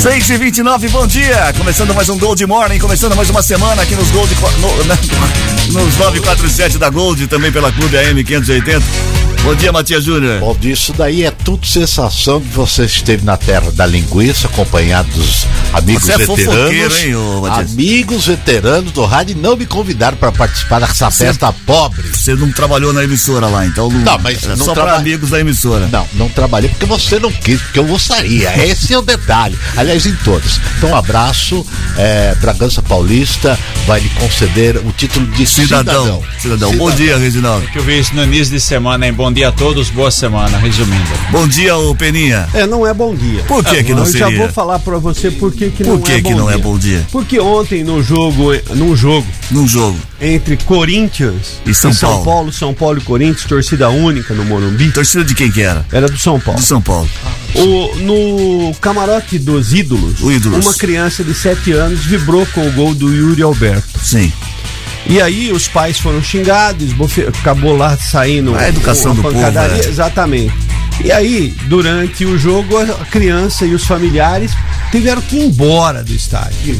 Seis 0.00 0.30
e 0.30 0.38
vinte 0.38 0.56
e 0.56 0.62
nove, 0.62 0.88
bom 0.88 1.06
dia! 1.06 1.52
Começando 1.58 1.94
mais 1.94 2.08
um 2.08 2.16
Gold 2.16 2.46
Morning, 2.46 2.78
começando 2.78 3.14
mais 3.14 3.28
uma 3.28 3.42
semana 3.42 3.82
aqui 3.82 3.94
nos 3.94 4.10
Gold, 4.10 4.34
no, 4.58 4.84
na, 4.88 4.94
nos 5.74 5.94
947 5.98 6.78
da 6.78 6.88
Gold, 6.88 7.26
também 7.26 7.52
pela 7.52 7.70
Clube 7.70 7.98
AM 7.98 8.24
580. 8.24 8.82
Bom 9.42 9.54
dia, 9.54 9.72
Matias 9.72 10.04
Júnior. 10.04 10.38
Bom 10.38 10.54
dia, 10.54 10.74
isso 10.74 10.92
daí 10.92 11.24
é 11.24 11.30
tudo 11.30 11.66
sensação 11.66 12.40
de 12.40 12.48
você 12.48 12.84
esteve 12.84 13.24
na 13.24 13.38
terra 13.38 13.70
da 13.72 13.86
linguiça, 13.86 14.46
acompanhado 14.46 15.08
dos 15.12 15.46
amigos 15.72 16.02
Você 16.04 16.12
é 16.12 16.18
veteranos. 16.18 16.98
hein, 16.98 17.16
ô, 17.16 17.40
Matias? 17.40 17.72
amigos 17.72 18.26
veteranos 18.26 18.92
do 18.92 19.02
rádio 19.06 19.34
e 19.36 19.40
não 19.40 19.56
me 19.56 19.64
convidaram 19.64 20.16
para 20.18 20.30
participar 20.30 20.80
dessa 20.80 21.10
festa 21.10 21.50
pobre. 21.64 22.06
Você 22.12 22.34
não 22.34 22.52
trabalhou 22.52 22.92
na 22.92 23.02
emissora 23.02 23.46
lá, 23.46 23.64
então 23.66 23.90
não. 23.90 24.00
Não, 24.00 24.18
mas 24.18 24.42
não 24.42 24.56
só 24.58 24.74
para 24.74 24.94
amigos 24.96 25.30
da 25.30 25.40
emissora. 25.40 25.88
Não, 25.90 26.06
não 26.12 26.28
trabalhei 26.28 26.68
porque 26.68 26.84
você 26.86 27.18
não 27.18 27.32
quis, 27.32 27.60
porque 27.62 27.78
eu 27.78 27.84
gostaria. 27.86 28.54
Esse 28.66 28.92
é 28.92 28.98
o 28.98 29.02
detalhe. 29.02 29.58
Aliás, 29.74 30.04
em 30.04 30.14
todas. 30.16 30.60
Então, 30.76 30.90
um 30.90 30.96
abraço. 30.96 31.66
É, 31.96 32.34
Bragança 32.40 32.82
Paulista 32.82 33.58
vai 33.86 34.00
lhe 34.00 34.08
conceder 34.10 34.76
o 34.76 34.92
título 34.92 35.26
de 35.28 35.46
Cidadão. 35.46 36.04
cidadão. 36.04 36.22
Cidadão. 36.38 36.76
Bom 36.76 36.90
dia, 36.90 37.16
Reginaldo. 37.16 37.66
que 37.68 37.78
eu 37.78 37.82
vi 37.82 37.98
isso 37.98 38.14
no 38.14 38.22
início 38.22 38.52
de 38.52 38.60
semana, 38.60 39.06
hein? 39.06 39.12
Bom 39.14 39.29
dia 39.32 39.48
a 39.48 39.52
todos, 39.52 39.90
boa 39.90 40.10
semana, 40.10 40.58
resumindo. 40.58 41.04
Bom 41.30 41.46
dia, 41.46 41.76
ô 41.76 41.94
Peninha. 41.94 42.48
É, 42.54 42.66
não 42.66 42.86
é 42.86 42.92
bom 42.94 43.14
dia. 43.14 43.42
Por 43.44 43.64
que 43.64 43.82
que 43.84 43.92
não 43.94 44.04
Eu 44.04 44.12
já 44.12 44.26
seria? 44.26 44.38
vou 44.38 44.48
falar 44.48 44.78
pra 44.78 44.98
você 44.98 45.30
por 45.30 45.52
que 45.52 45.70
que 45.70 45.84
Por 45.84 45.94
não 45.94 46.00
que 46.00 46.12
é 46.12 46.16
que 46.16 46.30
bom 46.32 46.38
não 46.38 46.50
é 46.50 46.54
dia. 46.54 46.62
bom 46.62 46.78
dia? 46.78 47.06
Porque 47.10 47.38
ontem 47.40 47.82
no 47.84 48.02
jogo, 48.02 48.50
num 48.74 48.94
jogo 48.96 49.26
Num 49.50 49.66
jogo. 49.66 49.98
entre 50.20 50.56
Corinthians 50.58 51.60
E 51.66 51.74
São 51.74 51.94
Paulo. 51.94 52.24
Paulo, 52.24 52.52
São 52.52 52.74
Paulo 52.74 52.98
e 52.98 53.02
Corinthians, 53.02 53.44
torcida 53.44 53.88
única 53.90 54.34
no 54.34 54.44
Morumbi, 54.44 54.90
Torcida 54.92 55.24
de 55.24 55.34
quem 55.34 55.50
que 55.50 55.62
era? 55.62 55.84
era 55.92 56.08
do 56.08 56.18
São 56.18 56.38
Paulo. 56.40 56.60
Do 56.60 56.66
São 56.66 56.80
Paulo. 56.80 57.08
O, 57.54 57.96
no 57.96 58.74
camarote 58.80 59.38
dos 59.38 59.72
ídolos, 59.72 60.20
O 60.20 60.30
Ídolos. 60.30 60.64
uma 60.64 60.74
criança 60.74 61.24
de 61.24 61.34
7 61.34 61.72
anos 61.72 62.04
vibrou 62.04 62.46
com 62.54 62.66
o 62.66 62.72
gol 62.72 62.94
do 62.94 63.12
Yuri 63.14 63.42
Alberto. 63.42 63.98
Sim. 64.02 64.32
E 65.06 65.20
aí 65.20 65.50
os 65.52 65.66
pais 65.66 65.98
foram 65.98 66.22
xingados, 66.22 66.84
esbofe- 66.86 67.26
acabou 67.26 67.76
lá 67.76 67.96
saindo 67.96 68.54
A 68.54 68.68
educação 68.68 69.14
do 69.14 69.22
povo, 69.22 69.34
pancadaria, 69.34 69.82
é. 69.84 69.88
Exatamente. 69.88 70.54
E 71.02 71.10
aí, 71.10 71.54
durante 71.66 72.26
o 72.26 72.36
jogo, 72.38 72.76
a 72.76 73.06
criança 73.06 73.64
e 73.64 73.72
os 73.74 73.84
familiares 73.84 74.52
tiveram 74.90 75.22
que 75.22 75.34
ir 75.36 75.46
embora 75.46 76.04
do 76.04 76.12
estádio. 76.12 76.74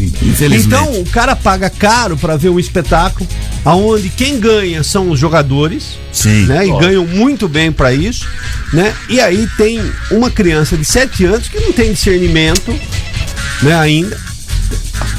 Então, 0.67 0.93
o 1.01 1.07
cara 1.07 1.35
paga 1.35 1.71
caro 1.71 2.19
para 2.19 2.37
ver 2.37 2.51
um 2.51 2.61
espetáculo 2.61 3.27
aonde 3.65 4.11
quem 4.11 4.39
ganha 4.39 4.83
são 4.83 5.11
os 5.11 5.19
jogadores, 5.19 5.97
Sim. 6.13 6.45
né? 6.45 6.67
E 6.67 6.79
ganham 6.79 7.07
muito 7.07 7.49
bem 7.49 7.73
para 7.73 7.95
isso, 7.95 8.29
né? 8.75 8.95
E 9.09 9.19
aí 9.21 9.49
tem 9.57 9.81
uma 10.11 10.31
criança 10.31 10.77
de 10.77 10.85
7 10.85 11.25
anos 11.25 11.49
que 11.49 11.59
não 11.59 11.73
tem 11.73 11.91
discernimento, 11.95 12.79
né, 13.63 13.75
ainda, 13.75 14.19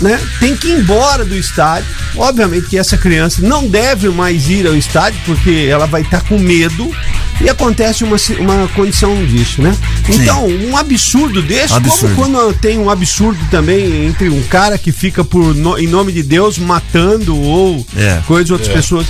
né? 0.01 0.19
Tem 0.39 0.55
que 0.55 0.67
ir 0.67 0.79
embora 0.79 1.23
do 1.23 1.35
estádio. 1.35 1.87
Obviamente 2.15 2.67
que 2.67 2.77
essa 2.77 2.97
criança 2.97 3.41
não 3.41 3.67
deve 3.67 4.09
mais 4.09 4.49
ir 4.49 4.65
ao 4.67 4.75
estádio 4.75 5.19
porque 5.25 5.67
ela 5.69 5.85
vai 5.85 6.01
estar 6.01 6.21
com 6.21 6.37
medo 6.37 6.91
e 7.39 7.49
acontece 7.49 8.03
uma, 8.03 8.17
uma 8.39 8.67
condição 8.69 9.23
disso, 9.25 9.61
né? 9.61 9.75
Então, 10.09 10.45
um 10.47 10.75
absurdo 10.77 11.41
desse, 11.41 11.73
Absurdo. 11.73 12.15
como 12.15 12.33
quando 12.37 12.53
tem 12.53 12.77
um 12.77 12.89
absurdo 12.89 13.39
também 13.49 14.05
entre 14.05 14.29
um 14.29 14.41
cara 14.43 14.77
que 14.77 14.91
fica 14.91 15.23
por 15.23 15.55
no- 15.55 15.77
em 15.77 15.87
nome 15.87 16.11
de 16.11 16.21
Deus 16.23 16.57
matando 16.57 17.35
ou 17.39 17.85
É. 17.95 18.21
coisas 18.27 18.45
de 18.47 18.53
outras 18.53 18.71
pessoas. 18.71 19.07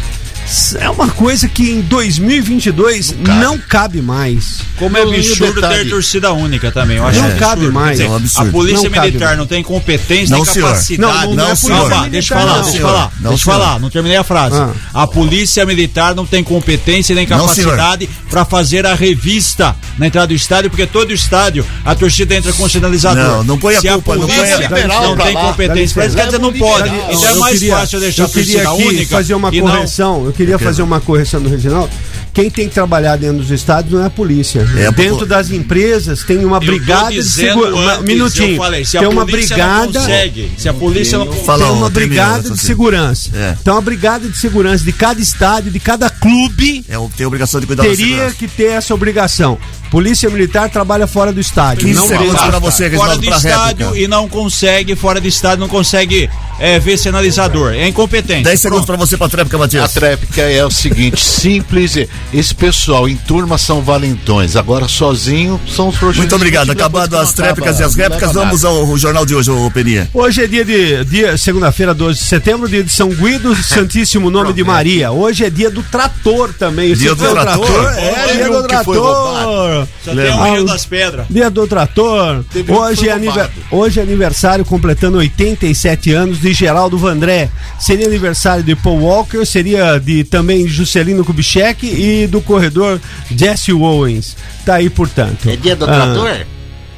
É 0.79 0.89
uma 0.89 1.07
coisa 1.09 1.47
que 1.47 1.71
em 1.71 1.81
2022 1.81 3.15
não 3.39 3.57
cabe, 3.57 4.01
mais. 4.01 4.59
Como 4.77 4.97
é 4.97 5.05
Não, 5.05 5.13
absurdo 5.13 5.55
detalhe? 5.61 5.83
ter 5.85 5.89
torcida 5.89 6.33
única 6.33 6.71
também, 6.71 6.97
eu 6.97 7.05
acho 7.05 7.19
Não 7.19 7.25
absurdo. 7.25 7.39
cabe 7.45 7.67
mais. 7.69 7.91
Dizer, 7.91 8.03
É 8.05 8.09
um 8.09 8.15
absurdo. 8.15 8.49
A 8.49 8.51
polícia 8.51 8.83
Não 8.89 8.95
cabe 8.95 9.07
militar 9.07 9.37
não 9.37 9.45
tem 9.47 9.63
competência 9.63 10.35
Não, 10.35 10.43
nem 10.43 10.53
senhor. 10.53 10.67
capacidade. 10.69 11.01
Não, 11.01 11.13
não, 11.13 11.35
não 11.35 11.43
é 11.43 11.47
polícia 11.47 11.55
senhor. 11.67 11.89
Calma, 11.89 12.09
deixa 12.09 12.33
eu 12.33 12.37
militar, 12.37 12.47
falar, 12.47 12.57
não. 12.57 12.63
deixa 12.63 12.77
eu 12.77 12.81
falar, 12.87 13.11
Não, 13.21 13.29
deixa 13.29 13.49
eu 13.49 13.53
falar, 13.53 13.79
não 13.79 13.89
terminei 13.89 14.17
a 14.17 14.23
frase. 14.23 14.55
Ah. 14.57 14.73
A 14.93 15.07
polícia 15.07 15.65
militar 15.65 16.15
não 16.15 16.25
tem 16.25 16.43
competência 16.43 17.15
nem 17.15 17.25
Não, 17.27 17.37
capacidade 17.39 18.09
para 18.29 18.43
fazer 18.45 18.85
a 18.85 18.93
revista 18.93 19.75
na 19.97 20.07
entrada 20.07 20.27
do 20.27 20.33
estádio, 20.33 20.69
porque 20.69 20.85
todo 20.87 21.11
estádio 21.13 21.65
a 21.85 21.95
torcida 21.95 22.35
entra 22.35 22.51
com 22.53 22.67
sinalizador. 22.67 23.23
Não, 23.23 23.43
não 23.43 23.57
põe 23.59 23.75
a 23.75 23.81
Se 23.81 23.87
culpa, 23.89 24.15
não 24.15 24.21
polícia 24.27 24.43
põe 24.43 24.53
a- 24.53 24.57
liberal 24.57 25.03
não 25.03 25.17
tem 25.17 25.33
lá, 25.33 25.41
competência 25.41 25.93
para 25.93 26.05
isso, 26.07 26.15
quer 26.15 26.25
dizer, 26.25 26.39
não 26.39 26.53
pode. 26.53 26.89
Não, 26.89 27.11
Então 27.11 27.27
é 27.29 27.33
mais 27.35 27.63
fácil 27.67 27.99
deixar 27.99 28.25
a 28.25 28.27
torcida 28.29 28.73
única 28.73 29.15
fazer 29.15 29.33
uma 29.33 29.51
não- 29.51 29.59
correção. 29.61 30.31
Eu 30.41 30.45
queria 30.45 30.59
fazer 30.59 30.81
uma 30.81 30.99
correção 30.99 31.41
do 31.41 31.49
Reginaldo. 31.49 31.91
Quem 32.33 32.49
tem 32.49 32.67
que 32.67 32.73
trabalhar 32.73 33.17
dentro 33.17 33.37
dos 33.37 33.51
estádios 33.51 33.93
não 33.93 34.01
é 34.01 34.07
a 34.07 34.09
polícia. 34.09 34.65
É 34.77 34.91
dentro 34.91 35.25
das 35.25 35.51
empresas 35.51 36.23
tem 36.23 36.43
uma 36.45 36.59
brigada 36.59 37.11
de 37.11 37.23
segurança. 37.23 38.01
minutinho. 38.01 38.57
falei, 38.57 38.85
se 38.85 38.97
a 38.97 39.01
tem 39.01 39.09
uma 39.09 39.25
polícia 39.25 39.55
brigada. 39.55 39.85
não 39.85 39.93
consegue, 39.93 40.51
se 40.57 40.69
a 40.69 40.73
polícia 40.73 41.17
não 41.17 41.31
Fala, 41.31 41.65
tem 41.65 41.73
ô, 41.73 41.77
uma 41.77 41.89
brigada 41.89 42.49
de 42.49 42.57
segurança. 42.59 43.29
É. 43.35 43.55
Então 43.61 43.77
a 43.77 43.81
brigada 43.81 44.27
de 44.27 44.37
segurança 44.37 44.83
de 44.83 44.93
cada 44.93 45.21
estádio, 45.21 45.71
de 45.71 45.79
cada 45.79 46.09
clube, 46.09 46.85
É, 46.87 46.95
tem 47.15 47.23
a 47.23 47.27
obrigação 47.27 47.59
de 47.59 47.67
cuidar 47.67 47.83
da 47.83 47.89
teria 47.89 48.31
que 48.31 48.47
ter 48.47 48.71
essa 48.71 48.93
obrigação. 48.93 49.57
Polícia 49.89 50.29
Militar 50.29 50.69
trabalha 50.69 51.05
fora 51.05 51.33
do 51.33 51.39
estádio. 51.41 51.85
15 51.85 51.99
não 51.99 52.07
segundos 52.07 52.41
para 52.41 52.59
você, 52.59 52.89
fora 52.91 53.13
Reginaldo, 53.13 53.21
do 53.21 53.27
para 53.27 53.37
estádio 53.37 53.85
réplica. 53.87 54.05
e 54.05 54.07
não 54.07 54.29
consegue, 54.29 54.95
fora 54.95 55.19
do 55.19 55.27
estádio, 55.27 55.59
não 55.59 55.67
consegue 55.67 56.29
é, 56.61 56.77
ver 56.77 56.95
sinalizador. 56.95 57.73
É 57.73 57.87
incompetente. 57.87 58.43
10 58.43 58.59
segundos 58.59 58.85
para 58.85 58.95
você, 58.95 59.17
para 59.17 59.25
a 59.25 59.29
tréplica, 59.29 59.57
A 59.57 59.59
Matias. 59.59 59.93
tréplica 59.93 60.41
é 60.43 60.63
o 60.63 60.69
seguinte, 60.69 61.19
simples. 61.19 61.97
Esse 62.31 62.53
pessoal 62.53 63.09
em 63.09 63.15
turma 63.15 63.57
são 63.57 63.81
valentões, 63.81 64.55
agora 64.55 64.87
sozinho 64.87 65.59
são 65.67 65.87
os 65.87 65.97
projetos. 65.97 66.19
Muito 66.19 66.35
obrigado. 66.35 66.69
Acabado 66.69 67.17
as 67.17 67.33
tréplicas 67.33 67.79
e 67.79 67.83
as 67.83 67.95
réplicas, 67.95 68.33
vamos 68.33 68.63
ao, 68.63 68.77
ao 68.77 68.97
jornal 68.97 69.25
de 69.25 69.33
hoje, 69.33 69.49
ô 69.49 69.71
Peninha. 69.71 70.07
Hoje 70.13 70.43
é 70.43 70.47
dia 70.47 70.63
de 70.63 71.03
dia, 71.05 71.35
segunda-feira, 71.35 71.95
12 71.95 72.19
de 72.19 72.25
setembro, 72.25 72.69
dia 72.69 72.83
de 72.83 72.91
São 72.91 73.09
Guido, 73.09 73.55
Santíssimo 73.63 74.29
Nome 74.29 74.53
de 74.53 74.63
Maria. 74.63 75.11
Hoje 75.11 75.43
é 75.43 75.49
dia 75.49 75.71
do 75.71 75.81
trator 75.81 76.53
também. 76.53 76.93
Dia 76.93 77.15
do 77.15 77.23
o 77.23 77.31
trator? 77.31 77.93
É, 77.97 78.11
Teve 78.27 78.37
dia 78.37 78.49
do 78.49 78.67
trator. 78.67 79.87
Só 80.05 80.13
tem 80.13 80.31
um 80.31 80.53
Rio 80.53 80.65
das 80.65 80.85
Pedras. 80.85 81.25
Dia 81.27 81.49
do 81.49 81.65
trator. 81.65 82.43
Hoje 82.67 83.09
é, 83.09 83.49
hoje 83.71 83.99
é 83.99 84.03
aniversário 84.03 84.63
completando 84.63 85.17
87 85.17 86.11
anos 86.11 86.39
de 86.39 86.50
Geraldo 86.53 86.97
Vandré. 86.97 87.49
Seria 87.79 88.07
aniversário 88.07 88.63
de 88.63 88.75
Paul 88.75 89.01
Walker, 89.01 89.45
seria 89.45 89.99
de 89.99 90.23
também 90.23 90.65
de 90.65 90.71
Juscelino 90.71 91.25
Kubitschek 91.25 91.85
e 91.85 92.27
do 92.27 92.41
corredor 92.41 92.99
Jesse 93.29 93.73
Owens. 93.73 94.35
Tá 94.65 94.75
aí, 94.75 94.89
portanto. 94.89 95.49
É 95.49 95.55
dia 95.55 95.75
do 95.75 95.85
Ah, 95.85 96.13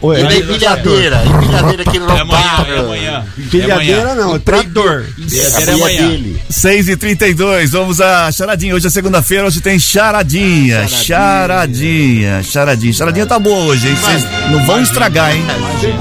Oi, 0.03 0.17
E 0.17 0.19
é 0.19 0.25
trator. 0.27 0.43
empilhadeira? 0.43 1.23
Empilhadeira 1.25 1.83
que 1.85 1.97
É 1.97 1.99
amanhã, 2.01 2.13
é 2.13 2.19
roubaram. 2.19 2.79
amanhã. 2.85 3.25
Pilhadeira 3.49 4.15
não, 4.15 4.35
é 4.35 4.39
trator. 4.39 5.05
Empilhadeira 5.17 5.71
é 5.71 5.73
amanhã. 5.75 6.07
dele. 6.09 6.41
6 6.49 6.89
e 6.89 6.97
32 6.97 7.71
vamos 7.71 8.01
a 8.01 8.29
charadinha. 8.31 8.75
Hoje 8.75 8.87
é 8.87 8.89
segunda-feira, 8.89 9.47
hoje 9.47 9.61
tem 9.61 9.79
charadinha. 9.79 10.85
Charadinha, 10.89 12.43
charadinha. 12.43 12.93
Charadinha 12.93 13.25
tá 13.25 13.39
boa 13.39 13.59
hoje, 13.65 13.87
hein? 13.87 13.95
Vocês 13.95 14.25
não 14.51 14.65
vão 14.65 14.81
estragar, 14.81 15.33
hein? 15.35 15.43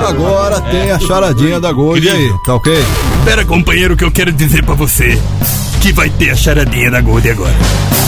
Agora 0.06 0.60
tem 0.62 0.90
a 0.90 0.98
charadinha 0.98 1.60
da 1.60 1.70
Gold 1.72 2.08
aí, 2.08 2.31
tá 2.44 2.55
ok? 2.56 2.72
Espera, 3.20 3.44
companheiro, 3.44 3.96
que 3.96 4.02
eu 4.05 4.10
quero 4.10 4.32
dizer 4.32 4.64
pra 4.64 4.75
você 4.75 5.16
que 5.82 5.93
vai 5.93 6.08
ter 6.11 6.31
a 6.31 6.37
charadinha 6.37 6.88
da 6.93 7.00
Gold 7.00 7.29
agora. 7.29 7.52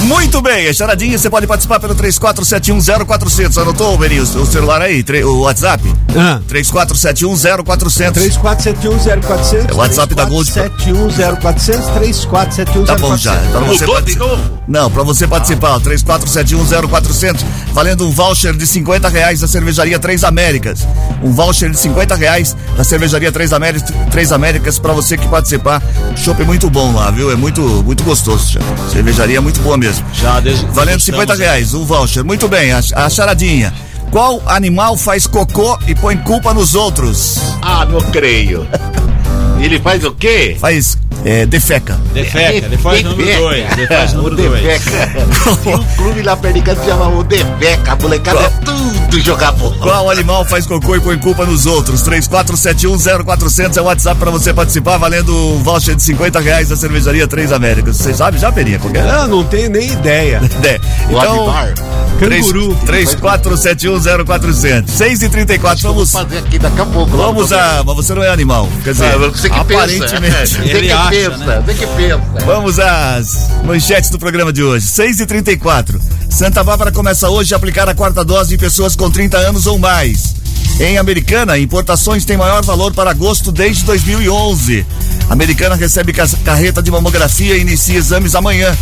Muito 0.03 0.41
bem, 0.41 0.69
a 0.69 0.73
charadinha 0.73 1.19
você 1.19 1.29
pode 1.29 1.44
participar 1.47 1.81
pelo 1.81 1.93
34710400. 1.97 3.61
Anotou, 3.61 3.99
Beni, 3.99 4.21
o, 4.21 4.47
celular 4.47 4.81
aí, 4.81 5.03
tre- 5.03 5.25
o 5.25 5.41
WhatsApp? 5.41 5.82
Ah. 6.17 6.41
34710400. 6.49 8.12
34710400. 8.12 9.71
É 9.71 9.73
o 9.73 9.76
WhatsApp 9.79 10.15
da 10.15 10.25
Gold. 10.25 10.53
34710400. 10.53 11.91
34710400. 11.99 12.87
Tá 12.87 12.94
bom 12.97 13.17
já. 13.17 13.35
Pra 13.35 13.61
você 13.62 13.87
participar. 13.87 14.38
Não, 14.66 14.90
pra 14.90 15.02
você 15.02 15.26
participar, 15.26 15.75
ó, 15.75 15.81
34710400, 15.81 17.44
valendo 17.72 18.06
um 18.06 18.11
voucher 18.11 18.56
de 18.56 18.66
50 18.66 19.08
reais 19.08 19.40
da 19.40 19.46
cervejaria 19.49 19.99
Três 19.99 20.25
Américas. 20.25 20.87
Um 21.22 21.32
voucher 21.32 21.70
de 21.70 21.78
50 21.78 22.14
reais 22.14 22.56
da 22.76 22.82
cervejaria 22.82 23.31
Três 23.31 23.52
Américas, 23.52 23.93
Três 24.11 24.32
Américas 24.32 24.78
pra 24.78 24.93
você 24.93 25.16
que 25.19 25.28
participar. 25.28 25.82
O 26.12 26.16
chopp 26.16 26.40
é 26.40 26.44
muito 26.44 26.70
bom 26.70 26.94
lá, 26.94 27.11
viu? 27.11 27.31
É 27.31 27.34
muito, 27.37 27.61
muito 27.84 28.02
gostoso. 28.05 28.52
já. 28.52 28.61
Cervejaria 28.90 29.37
é 29.37 29.40
muito 29.40 29.61
boa 29.61 29.76
mesmo. 29.76 30.05
Já 30.14 30.40
des- 30.40 30.61
Valendo 30.61 30.99
degustamos, 30.99 31.05
50 31.05 31.34
reais, 31.34 31.75
um 31.75 31.84
voucher. 31.84 32.25
Muito 32.25 32.49
bem, 32.49 32.72
a, 32.72 32.81
a 32.94 33.11
charadinha. 33.11 33.72
Qual 34.11 34.43
animal 34.46 34.96
faz 34.96 35.26
cocô 35.26 35.78
e 35.87 35.94
põe 35.94 36.16
culpa 36.16 36.55
nos 36.55 36.75
outros? 36.75 37.38
Ah, 37.61 37.84
não 37.84 38.00
creio. 38.00 38.66
Ele 39.61 39.78
faz 39.81 40.05
o 40.05 40.12
quê? 40.12 40.56
Faz 40.61 40.96
é, 41.25 41.47
defeca. 41.47 41.99
Defeca, 42.12 42.69
depois 42.69 43.03
número 43.03 43.25
Defeca. 43.25 43.41
dois. 43.41 43.76
Depois 43.76 44.12
O 44.12 44.17
número 44.17 44.37
dois. 44.37 44.62
Defeca. 44.62 45.26
Tem 45.65 45.75
um 45.75 45.85
clube 45.97 46.23
lá 46.23 46.37
perto 46.37 46.55
de 46.55 46.61
casa 46.62 46.81
que 46.81 46.87
chama 46.87 47.09
o 47.09 47.25
Defeca. 47.25 47.93
A 47.93 47.97
molecada 47.97 48.41
é 48.41 48.50
tudo 48.65 49.21
jogar 49.21 49.53
bola. 49.53 49.76
Qual 49.79 50.11
animal 50.11 50.44
faz 50.44 50.67
cocô 50.67 50.97
e 50.97 51.00
põe 51.00 51.19
culpa 51.19 51.47
nos 51.47 51.67
outros? 51.67 52.03
34710400 52.03 53.76
é 53.76 53.81
o 53.81 53.85
WhatsApp 53.85 54.19
pra 54.21 54.31
você 54.31 54.53
participar, 54.53 54.99
valendo 54.99 55.35
um 55.35 55.62
voucher 55.62 55.94
de 55.94 56.03
50 56.03 56.41
reais 56.41 56.69
da 56.69 56.76
cervejaria 56.76 57.26
Três 57.26 57.53
Américas. 57.53 57.97
Você 57.97 58.12
sabe 58.12 58.38
já, 58.38 58.53
Peninha? 58.53 58.79
Qual 58.79 58.93
que 58.93 58.99
é? 58.99 59.03
Não, 59.05 59.26
não 59.29 59.44
tenho 59.44 59.71
nem 59.71 59.91
ideia. 59.91 60.41
É. 60.65 60.81
O 61.12 61.19
Então. 61.19 61.53
Canguru. 62.19 62.75
34710400. 62.87 64.88
6 64.88 65.23
e 65.23 65.29
34 65.29 65.82
Vamos 65.82 66.11
vamos. 66.12 66.29
fazer 66.31 66.38
aqui 66.38 66.59
daqui 66.59 66.81
a 66.81 66.87
pouco. 66.87 67.17
Vamos 67.17 67.53
a. 67.53 67.82
Mas 67.85 67.97
você 67.97 68.15
não 68.15 68.23
é 68.23 68.29
animal. 68.31 68.69
Quer 68.82 68.93
dizer, 68.93 69.15
Ah, 69.15 69.19
você 69.19 69.50
que 69.50 69.59
aparentemente. 69.59 70.56
pensa. 70.56 70.62
Ele 70.65 70.93
acha, 70.93 71.13
pensa. 71.14 71.61
né? 71.61 71.75
Que 71.75 71.87
pensa. 71.87 72.44
Vamos 72.44 72.78
às 72.78 73.49
manchetes 73.64 74.11
do 74.11 74.19
programa 74.19 74.52
de 74.52 74.62
hoje. 74.62 74.87
6 74.87 75.20
e 75.20 75.26
34 75.26 76.00
Santa 76.28 76.64
Bárbara 76.64 76.90
começa 76.90 77.31
hoje 77.31 77.55
a 77.55 77.56
aplicar 77.56 77.88
a 77.88 77.94
quarta 77.94 78.25
dose 78.25 78.55
em 78.55 78.58
pessoas 78.58 78.96
com 78.96 79.11
30 79.11 79.38
anos 79.38 79.66
ou 79.66 79.78
mais. 79.78 80.34
Em 80.81 80.99
Americana, 80.99 81.56
importações 81.56 82.25
têm 82.25 82.37
maior 82.37 82.64
valor 82.64 82.93
para 82.93 83.11
agosto 83.11 83.52
desde 83.52 83.84
2011. 83.84 84.84
Americana 85.29 85.75
recebe 85.75 86.12
ca- 86.12 86.29
carreta 86.44 86.82
de 86.82 86.91
mamografia 86.91 87.56
e 87.56 87.61
inicia 87.61 87.97
exames 87.99 88.35
amanhã. 88.35 88.76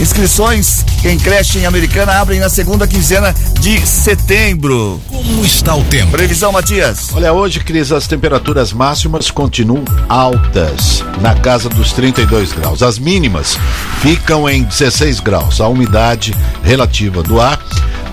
Inscrições 0.00 0.84
em 1.04 1.16
creche 1.16 1.58
em 1.60 1.66
Americana 1.66 2.14
abrem 2.20 2.40
na 2.40 2.48
segunda 2.48 2.84
quinzena 2.86 3.32
de 3.60 3.80
setembro. 3.86 5.00
Como 5.08 5.44
está 5.44 5.74
o 5.76 5.84
tempo? 5.84 6.10
Previsão, 6.10 6.50
Matias. 6.50 7.10
Olha, 7.14 7.32
hoje, 7.32 7.60
Cris, 7.60 7.92
as 7.92 8.08
temperaturas 8.08 8.72
máximas 8.72 9.30
continuam 9.30 9.84
altas, 10.08 11.04
na 11.20 11.34
casa 11.36 11.68
dos 11.68 11.92
32 11.92 12.52
graus. 12.52 12.82
As 12.82 12.98
mínimas 12.98 13.56
ficam 14.02 14.48
em 14.48 14.64
16 14.64 15.20
graus. 15.20 15.60
A 15.60 15.68
umidade 15.68 16.34
relativa 16.64 17.22
do 17.22 17.40
ar 17.40 17.58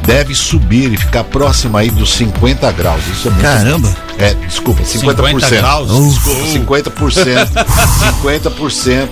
deve 0.06 0.34
subir 0.36 0.94
e 0.94 0.98
ficar 0.98 1.24
próxima 1.24 1.80
aí 1.80 1.90
dos 1.90 2.14
50 2.14 2.72
graus. 2.72 3.02
Isso 3.08 3.28
é 3.28 3.32
muito 3.32 3.44
Caramba. 3.44 3.96
É, 4.18 4.34
desculpa, 4.34 4.84
50%. 4.84 4.96
50 4.96 5.50
graus? 5.50 6.14
Desculpa, 6.14 6.92
50%. 6.92 7.48
50%. 8.14 9.10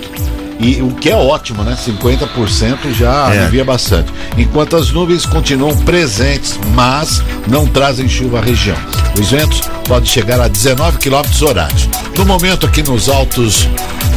E 0.60 0.82
o 0.82 0.90
que 0.90 1.08
é 1.08 1.16
ótimo, 1.16 1.62
né? 1.64 1.74
50% 1.76 2.92
já 2.92 3.32
É. 3.34 3.38
alivia 3.40 3.64
bastante. 3.64 4.12
Enquanto 4.36 4.76
as 4.76 4.90
nuvens 4.90 5.24
continuam 5.24 5.74
presentes, 5.78 6.58
mas 6.74 7.22
não 7.48 7.66
trazem 7.66 8.06
chuva 8.08 8.38
à 8.38 8.42
região. 8.42 8.76
Os 9.18 9.30
ventos 9.30 9.62
podem 9.88 10.06
chegar 10.08 10.38
a 10.40 10.48
19 10.48 10.98
km 10.98 11.22
horários. 11.48 11.88
No 12.16 12.24
momento, 12.26 12.66
aqui 12.66 12.82
nos 12.82 13.08
altos 13.08 13.66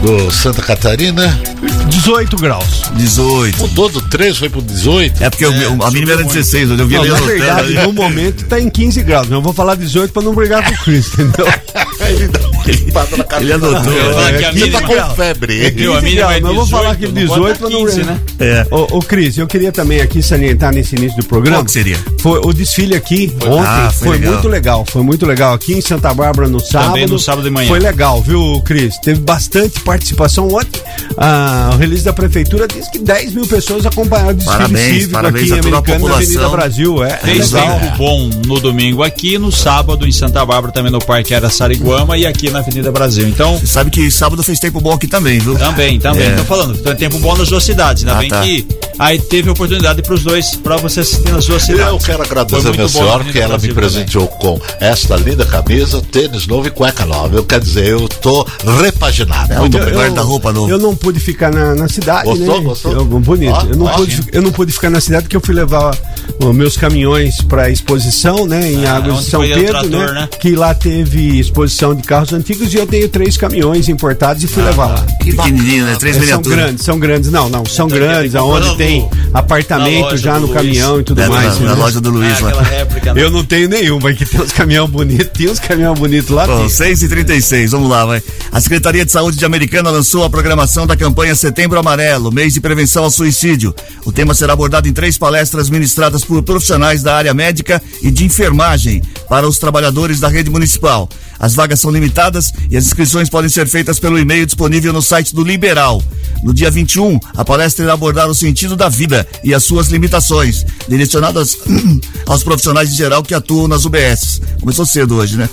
do 0.01 0.29
Santa 0.31 0.61
Catarina, 0.61 1.39
18 1.87 2.35
graus. 2.35 2.83
18. 2.93 3.57
mudou 3.59 3.87
do 3.87 4.01
13, 4.01 4.39
foi 4.39 4.49
pro 4.49 4.61
18. 4.61 5.23
É 5.23 5.29
porque 5.29 5.45
o 5.45 5.53
meu- 5.53 5.81
a 5.81 5.89
mínima 5.91 6.11
era 6.11 6.23
16, 6.25 6.69
eu 6.71 6.85
vi 6.85 6.95
Não, 6.95 7.01
ali 7.03 7.11
na 7.11 7.19
verdade, 7.21 7.73
no 7.75 7.93
momento 7.93 8.43
tá 8.45 8.59
em 8.59 8.69
15 8.69 9.01
graus. 9.01 9.27
mas 9.27 9.31
Eu 9.37 9.41
vou 9.41 9.53
falar 9.53 9.75
18 9.75 10.11
pra 10.11 10.21
não 10.21 10.33
brigar 10.35 10.61
com 10.67 10.73
o 10.73 10.77
Chris, 10.79 11.07
entendeu? 11.13 11.47
Limpada 13.03 13.17
na 13.17 13.23
cabeça. 13.23 13.43
Ele 13.43 13.53
anotou. 13.53 13.93
Eu 13.93 14.03
vou 14.03 14.13
falar 14.13 14.33
que 14.33 14.43
a 14.45 14.49
É, 14.49 14.53
Você 14.53 14.71
tá 14.71 14.81
com 14.81 15.15
febre. 15.15 15.71
Viu, 15.71 15.91
a 15.93 15.95
15 16.01 16.05
mínima 16.05 16.27
graus, 16.27 16.35
é 16.37 16.39
mas 16.41 16.49
eu 16.49 16.55
vou 16.55 16.67
falar 16.67 16.95
18, 16.95 16.97
que 16.97 17.05
não 17.21 17.27
pode 17.27 17.43
18 17.43 17.53
dar 17.53 17.59
pra 17.59 17.69
não 17.69 17.85
15, 17.85 18.03
né? 18.03 18.19
É. 18.39 18.67
Ô, 18.71 18.97
ô, 18.97 19.01
Cris, 19.01 19.37
eu 19.37 19.47
queria 19.47 19.71
também 19.71 20.01
aqui 20.01 20.21
salientar 20.21 20.73
nesse 20.73 20.95
início 20.95 21.17
do 21.17 21.25
programa. 21.25 21.57
Qual 21.57 21.65
que 21.65 21.71
seria? 21.71 21.97
Foi 22.19 22.39
o 22.43 22.53
desfile 22.53 22.95
aqui 22.95 23.31
ontem. 23.45 23.59
Ah, 23.65 23.91
foi 23.93 24.07
foi 24.07 24.17
legal. 24.17 24.33
muito 24.33 24.47
legal. 24.47 24.85
Foi 24.89 25.03
muito 25.03 25.25
legal 25.25 25.53
aqui 25.53 25.73
em 25.73 25.81
Santa 25.81 26.13
Bárbara 26.13 26.47
no 26.47 26.59
sábado. 26.59 27.07
no 27.07 27.19
sábado 27.19 27.43
de 27.43 27.49
manhã. 27.49 27.67
Foi 27.67 27.79
legal, 27.79 28.21
viu, 28.21 28.61
Cris? 28.65 28.97
Teve 28.99 29.19
bastante 29.21 29.79
participação 29.81 30.47
ontem. 30.47 30.81
Ah, 31.17 31.71
o 31.73 31.77
release 31.77 32.03
da 32.03 32.13
prefeitura 32.13 32.67
diz 32.67 32.87
que 32.89 32.99
10 32.99 33.33
mil 33.33 33.45
pessoas 33.47 33.85
acompanharam 33.85 34.29
o 34.31 34.33
desfile 34.33 34.57
Parabéns, 34.57 34.93
cívico 34.93 35.11
parabéns 35.13 35.43
aqui 35.43 35.53
em 35.53 35.59
Americana 35.59 36.07
na 36.07 36.15
Avenida. 36.15 36.49
Brasil. 36.49 37.03
É, 37.03 37.17
Fez 37.17 37.51
tempo 37.51 37.97
bom 37.97 38.29
no 38.45 38.59
domingo 38.59 39.03
aqui, 39.03 39.37
no 39.37 39.51
sábado 39.51 40.07
em 40.07 40.11
Santa 40.11 40.45
Bárbara, 40.45 40.71
também 40.73 40.91
no 40.91 40.99
Parque 40.99 41.33
Araçariguama 41.33 42.17
e 42.17 42.25
aqui 42.25 42.49
na 42.49 42.59
Avenida 42.59 42.91
Brasil. 42.93 43.27
Então, 43.27 43.57
Você 43.57 43.67
sabe 43.67 43.89
que 43.91 44.09
sábado 44.11 44.41
fez 44.43 44.59
tempo 44.59 44.79
bom 44.79 44.93
aqui 44.93 45.07
também, 45.07 45.39
viu? 45.39 45.55
também, 45.57 45.99
também. 45.99 46.27
É. 46.27 46.35
Tô 46.35 46.43
falando, 46.45 46.77
tem 46.77 46.95
tempo 46.95 47.19
bom 47.19 47.35
nas 47.35 47.49
duas 47.49 47.63
cidades. 47.63 48.03
Ainda 48.03 48.15
Ah, 48.15 48.19
bem 48.19 48.29
tá. 48.29 48.41
que 48.41 48.67
aí 48.99 49.19
teve 49.19 49.49
oportunidade 49.49 50.01
pros 50.01 50.23
dois, 50.23 50.55
pra 50.55 50.77
você 50.77 51.01
assistir 51.01 51.31
nas 51.31 51.45
duas 51.45 51.67
Eu 51.67 51.75
cidades. 51.75 52.05
quero 52.05 52.17
Foi 52.19 52.25
agradecer 52.27 52.67
a 52.67 52.71
minha 52.71 52.87
senhora 52.87 53.23
que 53.25 53.39
ela 53.39 53.57
me 53.57 53.73
presenteou 53.73 54.27
com 54.27 54.59
esta 54.79 55.15
linda 55.17 55.45
camisa, 55.45 56.01
tênis 56.11 56.47
novo 56.47 56.67
e 56.67 56.71
cueca 56.71 57.05
nova. 57.05 57.35
Eu 57.35 57.43
quero 57.43 57.63
dizer, 57.63 57.87
eu 57.87 58.07
tô 58.07 58.45
repaginado. 58.81 59.53
É, 59.53 59.59
Muito 59.59 59.77
o 59.77 59.83
bem. 59.83 59.93
guarda-roupa 59.93 60.51
novo. 60.53 60.69
Eu 60.69 60.77
não 60.77 60.95
pude 60.95 61.19
ficar 61.19 61.51
na, 61.51 61.73
na 61.75 61.87
cidade, 61.87 62.25
Gostou? 62.25 62.57
né? 62.59 62.63
Gostou? 62.65 62.91
Eu, 62.93 63.05
bonito. 63.05 63.51
Ó, 63.53 63.61
eu, 63.65 63.75
não 63.75 63.87
pude, 63.87 64.15
sim. 64.15 64.21
eu 64.31 64.41
não 64.41 64.51
pude 64.51 64.71
ficar 64.71 64.89
na 64.89 65.01
cidade 65.01 65.23
porque 65.23 65.37
eu 65.37 65.41
fui 65.41 65.55
levar 65.55 65.97
os 66.39 66.55
meus 66.55 66.77
caminhões 66.77 67.41
para 67.41 67.69
exposição, 67.69 68.45
né? 68.45 68.71
Em 68.71 68.85
Ah, 68.85 68.97
Águas 68.97 69.25
de 69.25 69.29
São 69.31 69.41
Pedro, 69.41 69.65
trator, 69.71 69.89
né? 69.89 70.11
né? 70.21 70.29
Que 70.39 70.55
lá 70.55 70.73
teve 70.73 71.39
exposição 71.39 71.95
de 71.95 72.03
carros 72.03 72.31
antigos 72.33 72.69
e 72.73 72.77
eu 72.77 72.87
tenho 72.87 73.07
três 73.09 73.37
caminhões 73.37 73.87
importados 73.89 74.43
e 74.43 74.47
fui 74.47 74.63
levar 74.63 74.87
lá. 74.87 75.05
Pequenininho, 75.23 75.85
né? 75.85 75.95
Três 75.99 76.15
É, 76.15 76.19
são 76.19 76.25
miniaturas. 76.27 76.57
grandes, 76.59 76.85
são 76.85 76.99
grandes. 76.99 77.31
Não, 77.31 77.49
não, 77.49 77.65
são 77.65 77.85
Então, 77.87 77.97
grandes, 77.99 78.35
aonde 78.35 78.75
tem 78.77 79.07
apartamento 79.33 80.15
já 80.17 80.33
no 80.39 80.47
Luiz. 80.47 80.53
caminhão 80.53 80.99
e 80.99 81.03
tudo 81.03 81.21
É, 81.21 81.27
mais. 81.29 81.59
na, 81.59 81.67
na 81.69 81.73
loja 81.75 81.99
do 82.01 82.09
Luiz 82.09 82.39
É, 82.39 82.43
lá. 82.43 82.61
réplica. 82.61 83.13
né? 83.13 83.21
Eu 83.23 83.29
não 83.31 83.43
tenho 83.43 83.67
nenhum, 83.69 83.99
mas 84.01 84.17
que 84.17 84.25
tem 84.25 84.41
uns 84.41 84.51
caminhão 84.51 84.87
bonitos, 84.87 85.27
tem 85.37 85.49
uns 85.49 85.59
caminhão 85.59 85.93
bonitos 85.93 86.29
lá. 86.29 86.45
Bom, 86.47 86.59
tem. 86.59 86.69
6 86.69 87.03
e 87.03 87.07
36 87.07 87.71
vamos 87.71 87.89
lá, 87.89 88.05
vai. 88.05 88.21
A 88.51 88.61
Secretaria 88.61 89.05
de 89.05 89.11
Saúde 89.11 89.37
de 89.37 89.45
Americana 89.45 89.89
lançou 89.89 90.23
a 90.23 90.29
programação 90.29 90.85
da 90.87 90.95
campanha 90.95 91.35
Setembro 91.35 91.77
Amarelo, 91.79 92.31
mês 92.31 92.53
de 92.53 92.61
prevenção 92.61 93.03
ao 93.03 93.11
suicídio. 93.11 93.73
O 94.05 94.11
tema 94.11 94.33
será 94.33 94.53
abordado 94.53 94.87
em 94.87 94.93
três 94.93 95.17
palestras 95.17 95.69
ministradas 95.69 96.23
por 96.23 96.41
profissionais 96.43 97.01
da 97.03 97.15
área 97.15 97.33
médica 97.33 97.81
e 98.01 98.11
de 98.11 98.23
enfermagem 98.25 99.01
para 99.29 99.47
os 99.47 99.57
trabalhadores 99.57 100.19
da 100.19 100.27
rede 100.27 100.49
municipal. 100.49 101.09
As 101.43 101.55
vagas 101.55 101.81
são 101.81 101.91
limitadas 101.91 102.53
e 102.71 102.77
as 102.77 102.85
inscrições 102.85 103.29
podem 103.29 103.49
ser 103.49 103.67
feitas 103.67 103.99
pelo 103.99 104.17
e-mail 104.17 104.45
disponível 104.45 104.93
no 104.93 105.01
site 105.01 105.35
do 105.35 105.43
Liberal. 105.43 106.01
No 106.41 106.53
dia 106.53 106.71
21, 106.71 107.19
a 107.35 107.43
palestra 107.43 107.83
irá 107.83 107.93
abordar 107.93 108.29
o 108.29 108.33
sentido 108.35 108.77
da 108.77 108.87
vida 108.87 109.27
e 109.43 109.53
as 109.53 109.61
suas 109.65 109.87
limitações, 109.89 110.65
direcionadas 110.87 111.57
aos 112.25 112.43
profissionais 112.43 112.91
em 112.91 112.95
geral 112.95 113.23
que 113.23 113.33
atuam 113.33 113.67
nas 113.67 113.83
UBS. 113.83 114.41
Começou 114.61 114.85
cedo 114.85 115.15
hoje, 115.17 115.35
né? 115.35 115.49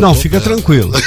Não, 0.00 0.14
fica 0.14 0.40
tranquilo. 0.40 0.92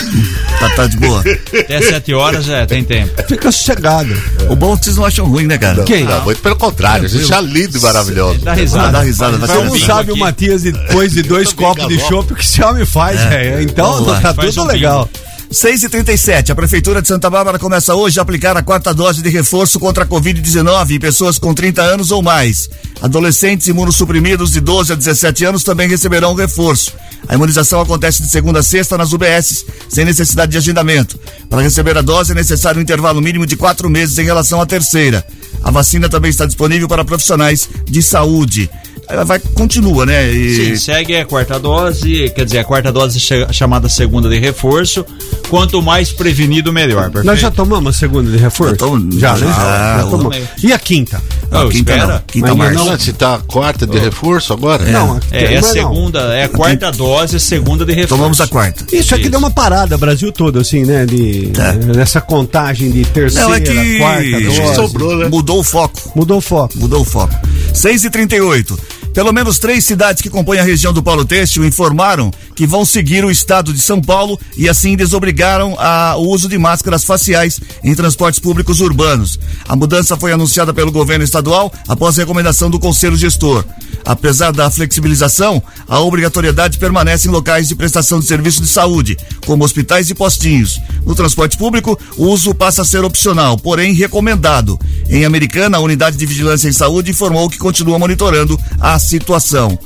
Tá, 0.57 0.69
tá 0.71 0.87
de 0.87 0.97
boa. 0.97 1.19
Até 1.19 1.81
sete 1.83 2.13
horas 2.15 2.49
é, 2.49 2.65
tem 2.65 2.83
tempo. 2.83 3.11
Fica 3.27 3.51
sossegado. 3.51 4.11
O 4.49 4.55
bom 4.55 4.73
é 4.73 4.77
que 4.77 4.85
vocês 4.85 4.95
não 4.97 5.05
acham 5.05 5.27
ruim, 5.27 5.45
né, 5.45 5.55
cara? 5.55 5.83
Quem? 5.83 6.03
Não, 6.03 6.23
muito 6.23 6.41
pelo 6.41 6.55
contrário, 6.55 7.05
a 7.05 7.07
gente 7.07 7.31
é 7.31 7.41
lindo 7.41 7.77
e 7.77 7.81
maravilhoso. 7.81 8.39
Dá 8.39 8.53
Ah, 8.53 8.55
risada. 8.55 8.91
dá 8.91 9.01
risada, 9.01 9.37
vai 9.37 9.47
Você 9.47 9.53
ser 9.53 9.63
não 9.65 9.71
um 9.75 9.77
sabe 9.79 10.09
o 10.09 10.13
aqui. 10.15 10.19
Matias 10.19 10.63
depois 10.65 11.11
de 11.13 11.21
dois 11.21 11.53
copos 11.53 11.87
de 11.87 11.99
chopp 11.99 12.33
que 12.33 12.41
esse 12.41 12.63
homem 12.63 12.87
faz, 12.87 13.19
velho. 13.25 13.61
Então 13.61 14.03
lá. 14.21 14.33
tá 14.33 14.33
tudo 14.33 14.61
um 14.61 14.65
legal. 14.65 15.09
6 15.49 15.83
e 15.83 15.89
37 15.89 16.51
a 16.51 16.55
Prefeitura 16.55 17.01
de 17.01 17.07
Santa 17.07 17.29
Bárbara 17.29 17.57
começa 17.57 17.95
hoje 17.95 18.19
a 18.19 18.21
aplicar 18.21 18.57
a 18.57 18.61
quarta 18.61 18.93
dose 18.93 19.21
de 19.21 19.29
reforço 19.29 19.79
contra 19.79 20.03
a 20.03 20.07
Covid-19 20.07 20.91
em 20.91 20.99
pessoas 20.99 21.39
com 21.39 21.53
30 21.53 21.81
anos 21.81 22.11
ou 22.11 22.21
mais. 22.21 22.69
Adolescentes 23.01 23.67
imunossuprimidos 23.67 24.51
de 24.51 24.59
12 24.59 24.91
a 24.91 24.95
17 24.95 25.45
anos 25.45 25.63
também 25.63 25.87
receberão 25.87 26.33
o 26.33 26.35
reforço. 26.35 26.91
A 27.29 27.35
imunização 27.35 27.79
acontece 27.79 28.21
de 28.21 28.29
segunda 28.29 28.59
a 28.59 28.63
sexta 28.63 28.97
nas 28.97 29.13
UBSs, 29.13 29.65
sem 29.87 30.03
necessidade 30.03 30.51
de 30.51 30.57
agendamento. 30.57 31.17
Para 31.49 31.61
receber 31.61 31.97
a 31.97 32.01
dose 32.01 32.33
é 32.33 32.35
necessário 32.35 32.79
um 32.79 32.83
intervalo 32.83 33.21
mínimo 33.21 33.45
de 33.45 33.55
quatro 33.55 33.89
meses 33.89 34.17
em 34.17 34.25
relação 34.25 34.59
à 34.59 34.65
terceira. 34.65 35.25
A 35.63 35.71
vacina 35.71 36.09
também 36.09 36.29
está 36.29 36.45
disponível 36.45 36.89
para 36.89 37.05
profissionais 37.05 37.69
de 37.85 38.03
saúde. 38.03 38.69
Ela 39.09 39.23
vai 39.23 39.39
continua, 39.39 40.05
né? 40.05 40.31
E... 40.31 40.55
Sim, 40.55 40.75
segue 40.75 41.15
a 41.15 41.25
quarta 41.25 41.57
dose, 41.59 42.29
quer 42.35 42.45
dizer, 42.45 42.59
a 42.59 42.63
quarta 42.63 42.91
dose 42.91 43.19
chamada 43.51 43.87
segunda 43.89 44.27
de 44.29 44.37
reforço. 44.37 45.05
Quanto 45.49 45.81
mais 45.81 46.11
prevenido, 46.11 46.73
melhor. 46.73 47.03
Perfeito? 47.05 47.25
Nós 47.25 47.39
já 47.39 47.49
tomamos 47.49 47.95
a 47.95 47.97
segunda 47.97 48.29
de 48.29 48.37
reforço? 48.37 48.75
Já, 49.17 49.33
né? 49.35 49.47
já, 49.47 49.97
Já 50.01 50.07
tomamos. 50.09 50.37
E 50.61 50.73
a 50.73 50.79
quinta? 50.79 51.21
Não, 51.49 51.69
quinta 51.69 51.93
espera. 51.93 52.07
não, 52.13 52.21
quinta 52.27 52.55
marcha. 52.55 52.73
não. 52.73 52.85
Não, 52.85 52.99
se 52.99 53.13
tá 53.13 53.35
a 53.35 53.39
quarta 53.39 53.87
de 53.87 53.97
reforço 53.97 54.51
agora? 54.51 54.83
Não, 54.85 55.19
É, 55.31 55.45
é 55.53 55.57
a 55.57 55.61
mas 55.61 55.61
não. 55.61 55.71
segunda, 55.73 56.19
é 56.35 56.43
a 56.43 56.49
quarta 56.49 56.91
dose, 56.91 57.39
segunda 57.39 57.85
de 57.85 57.93
reforço. 57.93 58.15
Tomamos 58.15 58.41
a 58.41 58.47
quarta. 58.47 58.83
Isso 58.93 59.13
aqui 59.13 59.23
Isso. 59.23 59.31
deu 59.31 59.39
uma 59.39 59.51
parada, 59.51 59.97
Brasil 59.97 60.31
todo, 60.33 60.59
assim, 60.59 60.83
né? 60.83 61.05
De, 61.05 61.51
Nessa 61.95 62.19
contagem 62.19 62.91
de 62.91 63.05
terceira, 63.05 63.47
Não, 63.47 63.55
é 63.55 63.59
que 63.61 63.97
quarta 63.99 64.41
dose. 64.41 64.75
sobrou, 64.75 65.15
né? 65.15 65.29
mudou 65.29 65.59
o 65.59 65.63
foco. 65.63 66.11
Mudou 66.15 66.37
o 66.39 66.41
foco. 66.41 66.77
Mudou 66.77 67.01
o 67.01 67.05
foco. 67.05 67.33
6 67.73 68.03
e 68.03 68.09
38 68.09 68.77
Pelo 69.17 69.33
menos 69.33 69.57
três 69.57 69.83
cidades 69.83 70.21
que 70.21 70.29
compõem 70.29 70.59
a 70.59 70.63
região 70.63 70.93
do 70.93 71.01
Paulo 71.01 71.25
Têxtil 71.25 71.65
informaram 71.65 72.31
que 72.55 72.67
vão 72.67 72.85
seguir 72.85 73.25
o 73.25 73.31
estado 73.31 73.73
de 73.73 73.79
São 73.81 73.99
Paulo 73.99 74.39
e 74.55 74.69
assim 74.69 74.95
desobrigaram 74.95 75.75
a- 75.79 76.15
o 76.17 76.27
uso 76.29 76.47
de 76.47 76.55
máscaras 76.55 77.03
faciais 77.03 77.59
em 77.83 77.95
transportes 77.95 78.39
públicos 78.39 78.79
urbanos. 78.79 79.39
A 79.67 79.75
mudança 79.75 80.15
foi 80.15 80.31
anunciada 80.31 80.71
pelo 80.71 80.91
governo 80.91 81.25
estadual 81.25 81.73
após 81.87 82.15
recomendação 82.15 82.69
do 82.69 82.77
Conselho 82.77 83.17
Gestor. 83.17 83.65
Apesar 84.05 84.51
da 84.53 84.69
flexibilização, 84.69 85.61
a 85.87 85.99
obrigatoriedade 85.99 86.77
permanece 86.77 87.27
em 87.27 87.31
locais 87.31 87.67
de 87.67 87.75
prestação 87.75 88.19
de 88.19 88.25
serviço 88.27 88.61
de 88.61 88.67
saúde, 88.67 89.17
como 89.45 89.65
hospitais 89.65 90.11
e 90.11 90.15
postinhos. 90.15 90.79
No 91.05 91.15
transporte 91.15 91.57
público, 91.57 91.99
o 92.15 92.27
uso 92.27 92.53
passa 92.53 92.83
a 92.83 92.85
ser 92.85 93.03
opcional, 93.03 93.57
porém 93.57 93.93
recomendado. 93.93 94.79
Em 95.09 95.25
Americana, 95.25 95.77
a 95.77 95.81
unidade 95.81 96.17
de 96.17 96.25
vigilância 96.25 96.69
em 96.69 96.71
saúde 96.73 97.11
informou 97.11 97.49
que 97.49 97.57
continua 97.57 97.97
monitorando 97.99 98.57
a 98.79 98.97
situação. 99.07 99.77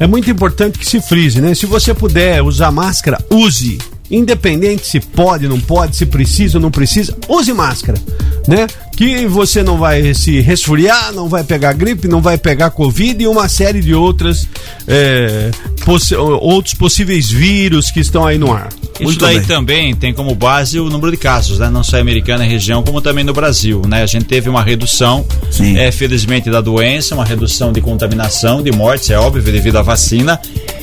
É 0.00 0.06
muito 0.06 0.30
importante 0.30 0.78
que 0.78 0.86
se 0.86 1.00
frise, 1.00 1.40
né? 1.40 1.54
Se 1.54 1.66
você 1.66 1.92
puder 1.92 2.42
usar 2.42 2.70
máscara, 2.70 3.18
use. 3.30 3.78
Independente 4.10 4.86
se 4.86 5.00
pode, 5.00 5.46
não 5.46 5.60
pode, 5.60 5.94
se 5.94 6.06
precisa 6.06 6.56
ou 6.56 6.62
não 6.62 6.70
precisa, 6.70 7.14
use 7.28 7.52
máscara, 7.52 7.98
né? 8.46 8.66
Que 8.96 9.26
você 9.26 9.62
não 9.62 9.76
vai 9.76 10.14
se 10.14 10.40
resfriar, 10.40 11.12
não 11.12 11.28
vai 11.28 11.44
pegar 11.44 11.74
gripe, 11.74 12.08
não 12.08 12.22
vai 12.22 12.38
pegar 12.38 12.70
covid 12.70 13.22
e 13.22 13.26
uma 13.26 13.50
série 13.50 13.80
de 13.82 13.92
outras 13.92 14.48
é, 14.86 15.50
possi- 15.84 16.16
outros 16.16 16.72
possíveis 16.72 17.28
vírus 17.30 17.90
que 17.90 18.00
estão 18.00 18.24
aí 18.26 18.38
no 18.38 18.50
ar. 18.50 18.70
Isso 18.98 19.04
Muito 19.04 19.20
daí 19.20 19.38
bem. 19.38 19.46
também 19.46 19.94
tem 19.94 20.12
como 20.12 20.34
base 20.34 20.80
o 20.80 20.90
número 20.90 21.12
de 21.12 21.16
casos, 21.16 21.60
né? 21.60 21.70
Não 21.70 21.84
só 21.84 21.98
americana 21.98 22.44
e 22.44 22.48
região, 22.48 22.82
como 22.82 23.00
também 23.00 23.22
no 23.22 23.32
Brasil, 23.32 23.82
né? 23.86 24.02
A 24.02 24.06
gente 24.06 24.24
teve 24.24 24.48
uma 24.48 24.62
redução, 24.62 25.24
Sim. 25.50 25.78
é, 25.78 25.92
felizmente, 25.92 26.50
da 26.50 26.60
doença, 26.60 27.14
uma 27.14 27.24
redução 27.24 27.72
de 27.72 27.80
contaminação, 27.80 28.60
de 28.60 28.72
mortes, 28.72 29.10
é 29.10 29.18
óbvio, 29.18 29.42
devido 29.42 29.76
à 29.76 29.82
vacina. 29.82 30.40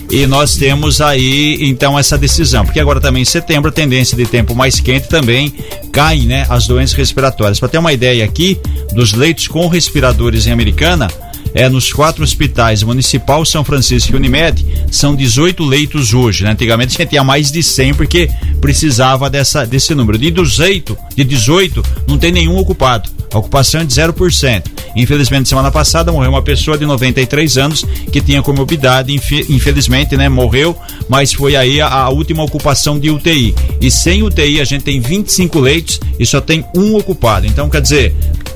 E 0.09 0.25
nós 0.27 0.55
temos 0.55 1.01
aí, 1.01 1.57
então, 1.61 1.97
essa 1.97 2.17
decisão. 2.17 2.63
Porque 2.63 2.79
agora 2.79 3.01
também 3.01 3.23
em 3.23 3.25
setembro, 3.25 3.69
a 3.69 3.73
tendência 3.73 4.15
de 4.15 4.25
tempo 4.25 4.55
mais 4.55 4.79
quente 4.79 5.07
também 5.07 5.53
cai, 5.91 6.19
né? 6.19 6.45
As 6.47 6.67
doenças 6.67 6.95
respiratórias. 6.95 7.59
Para 7.59 7.69
ter 7.69 7.79
uma 7.79 7.91
ideia 7.91 8.23
aqui, 8.23 8.57
dos 8.93 9.13
leitos 9.13 9.47
com 9.47 9.67
respiradores 9.67 10.45
em 10.45 10.51
Americana, 10.51 11.07
é, 11.55 11.69
nos 11.69 11.91
quatro 11.91 12.21
hospitais, 12.23 12.83
Municipal, 12.83 13.45
São 13.45 13.63
Francisco 13.63 14.11
e 14.11 14.15
Unimed, 14.17 14.63
são 14.91 15.15
18 15.15 15.63
leitos 15.63 16.13
hoje. 16.13 16.43
Né? 16.43 16.51
Antigamente 16.51 16.93
a 16.95 16.97
gente 16.97 17.09
tinha 17.09 17.23
mais 17.23 17.49
de 17.51 17.63
100 17.63 17.93
porque 17.93 18.29
precisava 18.59 19.29
dessa, 19.29 19.65
desse 19.65 19.95
número. 19.95 20.17
De 20.17 20.29
18, 20.29 20.97
de 21.15 21.23
18, 21.23 21.81
não 22.07 22.17
tem 22.17 22.31
nenhum 22.31 22.57
ocupado. 22.57 23.09
A 23.33 23.37
ocupação 23.37 23.81
é 23.81 23.85
de 23.85 23.93
0%. 23.93 24.63
Infelizmente, 24.95 25.49
semana 25.49 25.71
passada 25.71 26.11
morreu 26.11 26.29
uma 26.29 26.41
pessoa 26.41 26.77
de 26.77 26.85
93 26.85 27.57
anos 27.57 27.85
que 28.11 28.21
tinha 28.21 28.41
comorbidade, 28.41 29.13
infe- 29.13 29.45
infelizmente, 29.49 30.15
né, 30.15 30.29
morreu, 30.29 30.77
mas 31.09 31.33
foi 31.33 31.55
aí 31.55 31.81
a, 31.81 31.87
a 31.87 32.09
última 32.09 32.43
ocupação 32.43 32.97
de 32.99 33.09
UTI. 33.09 33.53
E 33.81 33.89
sem 33.91 34.23
UTI 34.23 34.61
a 34.61 34.65
gente 34.65 34.83
tem 34.83 34.99
25 34.99 35.59
leitos 35.59 35.99
e 36.19 36.25
só 36.25 36.39
tem 36.41 36.65
um 36.75 36.95
ocupado. 36.95 37.45
Então, 37.45 37.69
quer 37.69 37.81
dizer, 37.81 38.15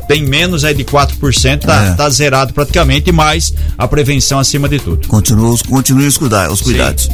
tem 0.09 0.23
menos 0.25 0.65
aí 0.65 0.73
de 0.73 0.83
4%, 0.83 1.59
tá, 1.67 1.85
É. 1.85 1.93
tá 1.93 2.09
zerado 2.09 2.51
praticamente, 2.51 3.11
mas 3.11 3.53
a 3.77 3.87
prevenção 3.87 4.39
acima 4.39 4.67
de 4.67 4.79
tudo. 4.79 5.07
Continua, 5.07 5.51
os- 5.51 5.61
continuem 5.61 6.07
os, 6.07 6.17
cuida- 6.17 6.51
os 6.51 6.61
cuidados. 6.61 7.07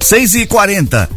6 0.00 0.34
e 0.36 0.46
40 0.46 1.10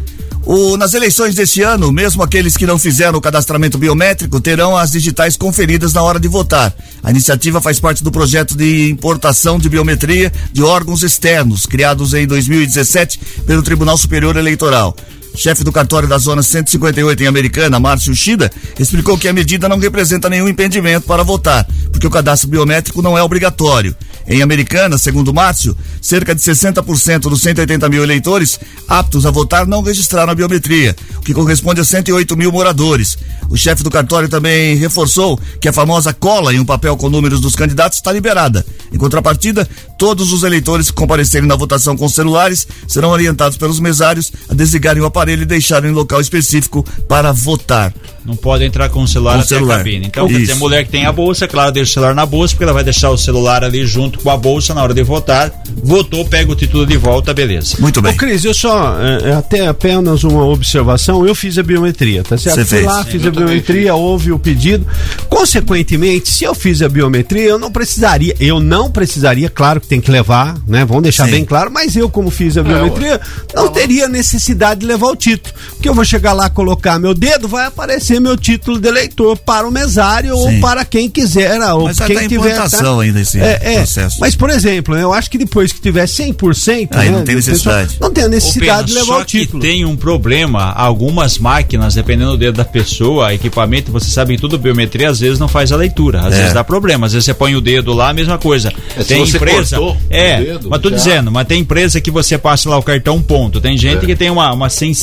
o, 0.44 0.76
nas 0.76 0.92
eleições 0.94 1.36
deste 1.36 1.62
ano, 1.62 1.92
mesmo 1.92 2.20
aqueles 2.24 2.56
que 2.56 2.66
não 2.66 2.76
fizeram 2.76 3.16
o 3.16 3.22
cadastramento 3.22 3.78
biométrico 3.78 4.40
terão 4.40 4.76
as 4.76 4.90
digitais 4.90 5.36
conferidas 5.36 5.92
na 5.92 6.02
hora 6.02 6.18
de 6.18 6.26
votar. 6.26 6.74
A 7.04 7.10
iniciativa 7.12 7.60
faz 7.60 7.78
parte 7.78 8.02
do 8.02 8.10
projeto 8.10 8.56
de 8.56 8.90
importação 8.90 9.56
de 9.60 9.68
biometria 9.68 10.32
de 10.52 10.60
órgãos 10.60 11.04
externos, 11.04 11.66
criados 11.66 12.12
em 12.14 12.26
2017 12.26 13.20
pelo 13.46 13.62
Tribunal 13.62 13.96
Superior 13.96 14.36
Eleitoral. 14.36 14.96
Chefe 15.34 15.64
do 15.64 15.72
cartório 15.72 16.08
da 16.08 16.18
Zona 16.18 16.42
158 16.42 17.22
em 17.22 17.26
Americana, 17.26 17.80
Márcio 17.80 18.14
Shida, 18.14 18.50
explicou 18.78 19.16
que 19.16 19.28
a 19.28 19.32
medida 19.32 19.68
não 19.68 19.78
representa 19.78 20.28
nenhum 20.28 20.48
impedimento 20.48 21.06
para 21.06 21.22
votar, 21.22 21.66
porque 21.90 22.06
o 22.06 22.10
cadastro 22.10 22.48
biométrico 22.48 23.00
não 23.00 23.16
é 23.16 23.22
obrigatório. 23.22 23.96
Em 24.26 24.40
Americana, 24.40 24.98
segundo 24.98 25.34
Márcio, 25.34 25.76
cerca 26.00 26.34
de 26.34 26.40
60% 26.40 27.22
dos 27.22 27.42
180 27.42 27.88
mil 27.88 28.04
eleitores 28.04 28.58
aptos 28.86 29.26
a 29.26 29.30
votar 29.30 29.66
não 29.66 29.82
registraram 29.82 30.30
a 30.30 30.34
biometria, 30.34 30.94
o 31.16 31.20
que 31.20 31.34
corresponde 31.34 31.80
a 31.80 31.84
108 31.84 32.36
mil 32.36 32.52
moradores. 32.52 33.18
O 33.48 33.56
chefe 33.56 33.82
do 33.82 33.90
cartório 33.90 34.28
também 34.28 34.76
reforçou 34.76 35.40
que 35.60 35.68
a 35.68 35.72
famosa 35.72 36.12
cola 36.12 36.54
em 36.54 36.60
um 36.60 36.64
papel 36.64 36.96
com 36.96 37.08
números 37.08 37.40
dos 37.40 37.56
candidatos 37.56 37.98
está 37.98 38.12
liberada. 38.12 38.64
Em 38.92 38.98
contrapartida, 38.98 39.68
todos 39.98 40.32
os 40.32 40.42
eleitores 40.42 40.90
que 40.90 40.96
comparecerem 40.96 41.48
na 41.48 41.56
votação 41.56 41.96
com 41.96 42.08
celulares 42.08 42.66
serão 42.86 43.10
orientados 43.10 43.56
pelos 43.56 43.80
mesários 43.80 44.32
a 44.48 44.54
desligarem 44.54 45.02
o 45.02 45.06
aparelho 45.06 45.21
e 45.28 45.44
deixarem 45.44 45.90
em 45.90 45.94
local 45.94 46.20
específico 46.20 46.84
para 47.08 47.32
votar. 47.32 47.92
Não 48.24 48.36
pode 48.36 48.64
entrar 48.64 48.88
com 48.88 49.02
o 49.02 49.08
celular 49.08 49.34
Com 49.34 49.40
até 49.40 49.48
celular. 49.48 49.74
a 49.74 49.78
cabine. 49.78 50.06
Então, 50.06 50.26
quer 50.26 50.32
Isso. 50.34 50.40
dizer, 50.42 50.54
mulher 50.54 50.84
que 50.84 50.90
tem 50.92 51.06
a 51.06 51.12
bolsa, 51.12 51.48
claro, 51.48 51.72
deixa 51.72 51.90
o 51.90 51.94
celular 51.94 52.14
na 52.14 52.24
bolsa, 52.24 52.54
porque 52.54 52.62
ela 52.64 52.72
vai 52.72 52.84
deixar 52.84 53.10
o 53.10 53.18
celular 53.18 53.64
ali 53.64 53.84
junto 53.84 54.20
com 54.20 54.30
a 54.30 54.36
bolsa 54.36 54.72
na 54.74 54.82
hora 54.82 54.94
de 54.94 55.02
votar. 55.02 55.52
Votou, 55.82 56.24
pega 56.24 56.52
o 56.52 56.54
título 56.54 56.86
de 56.86 56.96
volta, 56.96 57.34
beleza. 57.34 57.76
Muito 57.80 58.00
bem. 58.00 58.12
Ô, 58.12 58.16
Cris, 58.16 58.44
eu 58.44 58.54
só, 58.54 58.96
é, 59.00 59.30
é 59.30 59.32
até 59.34 59.66
apenas 59.66 60.22
uma 60.22 60.44
observação, 60.46 61.26
eu 61.26 61.34
fiz 61.34 61.58
a 61.58 61.62
biometria, 61.64 62.22
tá 62.22 62.38
certo? 62.38 62.56
Você 62.56 62.64
Fui 62.64 62.78
fez. 62.78 62.86
lá, 62.86 63.02
Sim, 63.04 63.10
fiz 63.10 63.26
a 63.26 63.30
biometria, 63.30 63.94
houve 63.94 64.30
o 64.30 64.38
pedido. 64.38 64.86
Consequentemente, 65.28 66.30
se 66.30 66.44
eu 66.44 66.54
fiz 66.54 66.80
a 66.82 66.88
biometria, 66.88 67.48
eu 67.48 67.58
não 67.58 67.72
precisaria, 67.72 68.36
eu 68.38 68.60
não 68.60 68.88
precisaria, 68.90 69.50
claro 69.50 69.80
que 69.80 69.88
tem 69.88 70.00
que 70.00 70.10
levar, 70.10 70.56
né? 70.66 70.84
Vamos 70.84 71.02
deixar 71.02 71.24
Sim. 71.24 71.32
bem 71.32 71.44
claro, 71.44 71.70
mas 71.72 71.96
eu, 71.96 72.08
como 72.08 72.30
fiz 72.30 72.56
a 72.56 72.62
biometria, 72.62 73.20
não 73.52 73.68
teria 73.68 74.06
necessidade 74.08 74.80
de 74.80 74.86
levar 74.86 75.08
o 75.08 75.11
título. 75.16 75.54
Porque 75.70 75.88
eu 75.88 75.94
vou 75.94 76.04
chegar 76.04 76.32
lá, 76.32 76.48
colocar 76.50 76.98
meu 76.98 77.14
dedo, 77.14 77.48
vai 77.48 77.66
aparecer 77.66 78.20
meu 78.20 78.36
título 78.36 78.78
de 78.80 78.88
eleitor 78.88 79.36
para 79.36 79.66
o 79.66 79.70
mesário 79.70 80.36
ou 80.36 80.48
Sim. 80.48 80.60
para 80.60 80.84
quem 80.84 81.08
quiser, 81.08 81.60
ou 81.72 81.84
Mas 81.84 81.98
quem 81.98 82.16
tá 82.16 82.24
em 82.24 82.28
tiver. 82.28 82.50
implantação 82.52 83.00
ainda 83.00 83.20
esse 83.20 83.40
é, 83.40 83.58
é. 83.62 83.74
processo. 83.76 84.18
Mas, 84.20 84.34
por 84.34 84.50
exemplo, 84.50 84.96
eu 84.96 85.12
acho 85.12 85.30
que 85.30 85.38
depois 85.38 85.72
que 85.72 85.80
tiver 85.80 86.06
100%, 86.06 86.88
Aí 86.92 87.08
né, 87.10 87.16
não 87.16 87.24
tem 87.24 87.34
necessidade. 87.36 87.96
não 88.00 88.10
tem 88.12 88.28
necessidade 88.28 88.88
de 88.88 88.92
Pena, 88.94 89.04
levar 89.04 89.16
só 89.16 89.22
o 89.22 89.24
título. 89.24 89.60
que 89.60 89.66
tem 89.68 89.84
um 89.84 89.96
problema, 89.96 90.72
algumas 90.72 91.38
máquinas, 91.38 91.94
dependendo 91.94 92.32
do 92.32 92.36
dedo 92.38 92.56
da 92.56 92.64
pessoa, 92.64 93.32
equipamento, 93.34 93.90
você 93.92 94.08
sabe 94.10 94.34
que 94.36 94.40
tudo 94.40 94.58
biometria 94.58 95.10
às 95.10 95.20
vezes 95.20 95.38
não 95.38 95.48
faz 95.48 95.72
a 95.72 95.76
leitura, 95.76 96.20
às 96.20 96.34
É. 96.34 96.38
vezes 96.38 96.52
dá 96.54 96.62
problema, 96.64 97.06
às 97.06 97.12
vezes 97.12 97.24
você 97.26 97.34
põe 97.34 97.54
o 97.56 97.60
dedo 97.60 97.92
lá, 97.92 98.10
a 98.10 98.14
mesma 98.14 98.38
coisa. 98.38 98.72
É, 98.96 99.02
tem 99.04 99.24
você 99.24 99.36
empresa, 99.36 99.76
é, 100.10 100.40
o 100.40 100.44
dedo, 100.44 100.70
mas 100.70 100.80
tô 100.80 100.90
já- 100.90 100.96
dizendo, 100.96 101.30
mas 101.30 101.46
tem 101.46 101.60
empresa 101.60 102.00
que 102.00 102.10
você 102.10 102.36
passa 102.38 102.68
lá 102.68 102.78
o 102.78 102.82
cartão 102.82 103.20
ponto, 103.22 103.60
tem 103.60 103.76
gente 103.76 104.04
É. 104.04 104.06
que 104.06 104.14
tem 104.16 104.30
uma, 104.30 104.52
uma 104.52 104.68
sensibilidade 104.68 105.01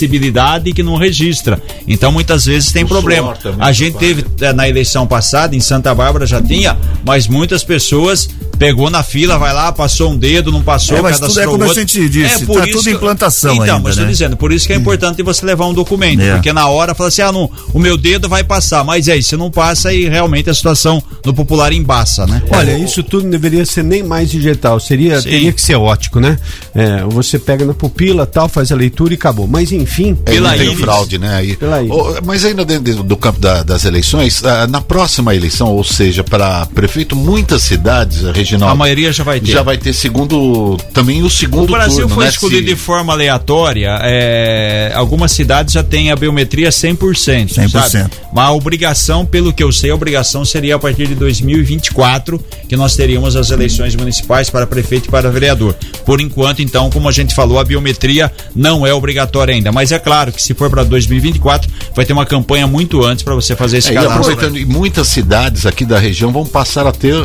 que 0.74 0.84
não 0.84 0.96
registra, 0.96 1.62
então 1.88 2.12
muitas 2.12 2.46
vezes 2.46 2.72
tem 2.72 2.84
O 2.84 2.88
problema. 2.88 3.34
também 3.36 3.58
A 3.66 3.72
gente 3.72 3.98
teve 3.98 4.26
é, 4.42 4.54
na 4.54 4.68
eleição 4.68 5.06
passada 5.08 5.56
em 5.56 5.60
Santa 5.60 5.94
Bárbara 5.94 6.26
já 6.26 6.42
tinha, 6.42 6.78
mas 7.06 7.28
muitas 7.28 7.64
pessoas 7.64 8.30
pegou 8.58 8.90
na 8.90 9.02
fila, 9.04 9.38
vai 9.38 9.54
lá, 9.54 9.72
passou 9.72 10.12
um 10.12 10.18
dedo, 10.18 10.52
não 10.52 10.62
passou, 10.62 10.98
É, 10.98 11.02
mas 11.02 11.20
tudo 11.20 11.40
é 11.40 11.46
como 11.46 11.64
a 11.64 11.68
outro. 11.68 11.80
gente 11.82 12.10
disse, 12.10 12.46
por 12.46 12.60
tá 12.60 12.68
isso 12.68 12.80
tudo 12.80 12.90
implantação 12.90 13.54
então, 13.54 13.64
ainda, 13.76 13.80
mas 13.80 13.96
tô 13.96 14.02
né? 14.02 14.08
dizendo, 14.10 14.36
por 14.36 14.52
isso 14.52 14.68
que 14.68 14.74
é 14.74 14.76
importante 14.76 15.24
você 15.24 15.46
levar 15.46 15.66
um 15.66 15.74
documento, 15.74 16.22
É. 16.22 16.34
porque 16.34 16.52
na 16.52 16.68
hora 16.68 16.94
fala 16.94 17.08
assim, 17.08 17.22
ah, 17.22 17.32
não, 17.32 17.50
o 17.74 17.80
meu 17.80 17.98
dedo 17.98 18.28
vai 18.28 18.44
passar, 18.44 18.84
mas 18.84 19.08
é 19.08 19.16
isso, 19.16 19.38
não 19.38 19.50
passa 19.50 19.94
e 19.94 20.10
realmente 20.10 20.50
a 20.50 20.54
situação 20.54 21.02
no 21.26 21.34
popular 21.34 21.72
embaça, 21.72 22.28
né? 22.28 22.42
Olha, 22.52 22.78
isso 22.78 23.02
tudo 23.02 23.24
não 23.24 23.30
deveria 23.32 23.66
ser 23.66 23.84
nem 23.84 24.04
mais 24.04 24.30
digital, 24.30 24.78
seria, 24.80 25.22
Sim. 25.22 25.30
teria 25.30 25.54
que 25.54 25.62
ser 25.62 25.76
ótico, 25.76 26.20
né? 26.20 26.38
É, 26.76 27.02
você 27.06 27.40
pega 27.40 27.64
na 27.66 27.74
pupila, 27.74 28.26
tal, 28.26 28.50
faz 28.50 28.72
a 28.74 28.76
leitura 28.76 29.14
e 29.14 29.16
acabou. 29.16 29.48
Mas 29.48 29.72
enfim, 29.72 29.89
É, 30.26 30.32
Pela 30.32 30.54
tem 30.58 30.76
fraude, 30.76 31.18
né? 31.18 31.36
Aí, 31.36 31.56
Pela. 31.56 31.82
Ô, 31.82 32.16
mas 32.26 32.46
ainda 32.46 32.64
dentro 32.64 33.04
do 33.04 33.18
campo 33.18 33.40
da- 33.40 33.64
das 33.64 33.86
eleições, 33.86 34.44
ah, 34.44 34.68
na 34.68 34.82
próxima 34.82 35.36
eleição, 35.36 35.68
ou 35.76 35.84
seja, 35.84 36.24
para 36.24 36.66
prefeito, 36.68 37.16
muitas 37.16 37.64
cidades, 37.64 38.22
regional, 38.34 38.70
A 38.70 38.76
maioria 38.76 39.12
já 39.12 39.24
vai 39.24 39.40
ter. 39.40 39.52
já 39.52 39.62
vai 39.64 39.78
ter 39.78 39.94
segundo, 39.94 40.78
também 40.94 41.22
o 41.24 41.30
segundo 41.30 41.70
O 41.70 41.72
Brasil 41.72 42.02
turno, 42.02 42.16
foi 42.16 42.24
né? 42.26 42.30
escolhido 42.30 42.62
Se- 42.68 42.74
de 42.74 42.76
forma 42.76 43.14
aleatória. 43.14 44.00
é, 44.04 44.92
algumas 44.96 45.32
cidades 45.32 45.74
já 45.74 45.84
têm 45.84 46.12
a 46.12 46.16
biometria 46.16 46.72
100%. 46.72 47.54
100%. 47.54 47.70
Sabe? 47.92 48.10
Mas 48.34 48.46
a 48.46 48.52
obrigação, 48.52 49.26
pelo 49.26 49.52
que 49.52 49.64
eu 49.64 49.72
sei, 49.72 49.90
a 49.92 49.96
obrigação 49.96 50.46
seria 50.46 50.76
a 50.76 50.80
partir 50.80 51.08
de 51.08 51.16
2024, 51.16 52.44
que 52.68 52.76
nós 52.76 52.96
teríamos 52.96 53.36
as 53.36 53.50
eleições 53.52 53.96
municipais 53.96 54.50
para 54.50 54.66
prefeito 54.68 55.08
e 55.08 55.10
para 55.12 55.30
vereador. 55.30 55.76
Por 56.06 56.22
enquanto, 56.22 56.62
então, 56.62 56.90
como 56.90 57.08
a 57.08 57.12
gente 57.12 57.34
falou, 57.34 57.60
a 57.60 57.64
biometria 57.64 58.32
não 58.56 58.86
é 58.86 58.94
obrigatória 58.94 59.54
ainda. 59.54 59.72
Mas 59.80 59.94
é 59.94 59.98
claro 60.00 60.34
que 60.34 60.42
se 60.44 60.54
for 60.54 60.70
para 60.70 60.84
2024, 60.84 61.72
vai 61.96 62.04
ter 62.06 62.12
uma 62.12 62.26
campanha 62.26 62.68
muito 62.68 63.02
antes 63.06 63.24
para 63.24 63.34
você 63.34 63.56
fazer 63.56 63.78
esse 63.78 63.88
É, 63.88 63.92
e 63.94 63.96
cadastro. 63.96 64.20
aproveitando, 64.20 64.58
e 64.58 64.66
muitas 64.66 65.08
cidades 65.08 65.66
aqui 65.66 65.86
da 65.86 65.98
região 65.98 66.34
vão 66.34 66.46
passar 66.46 66.86
a 66.86 66.92
ter, 66.92 67.16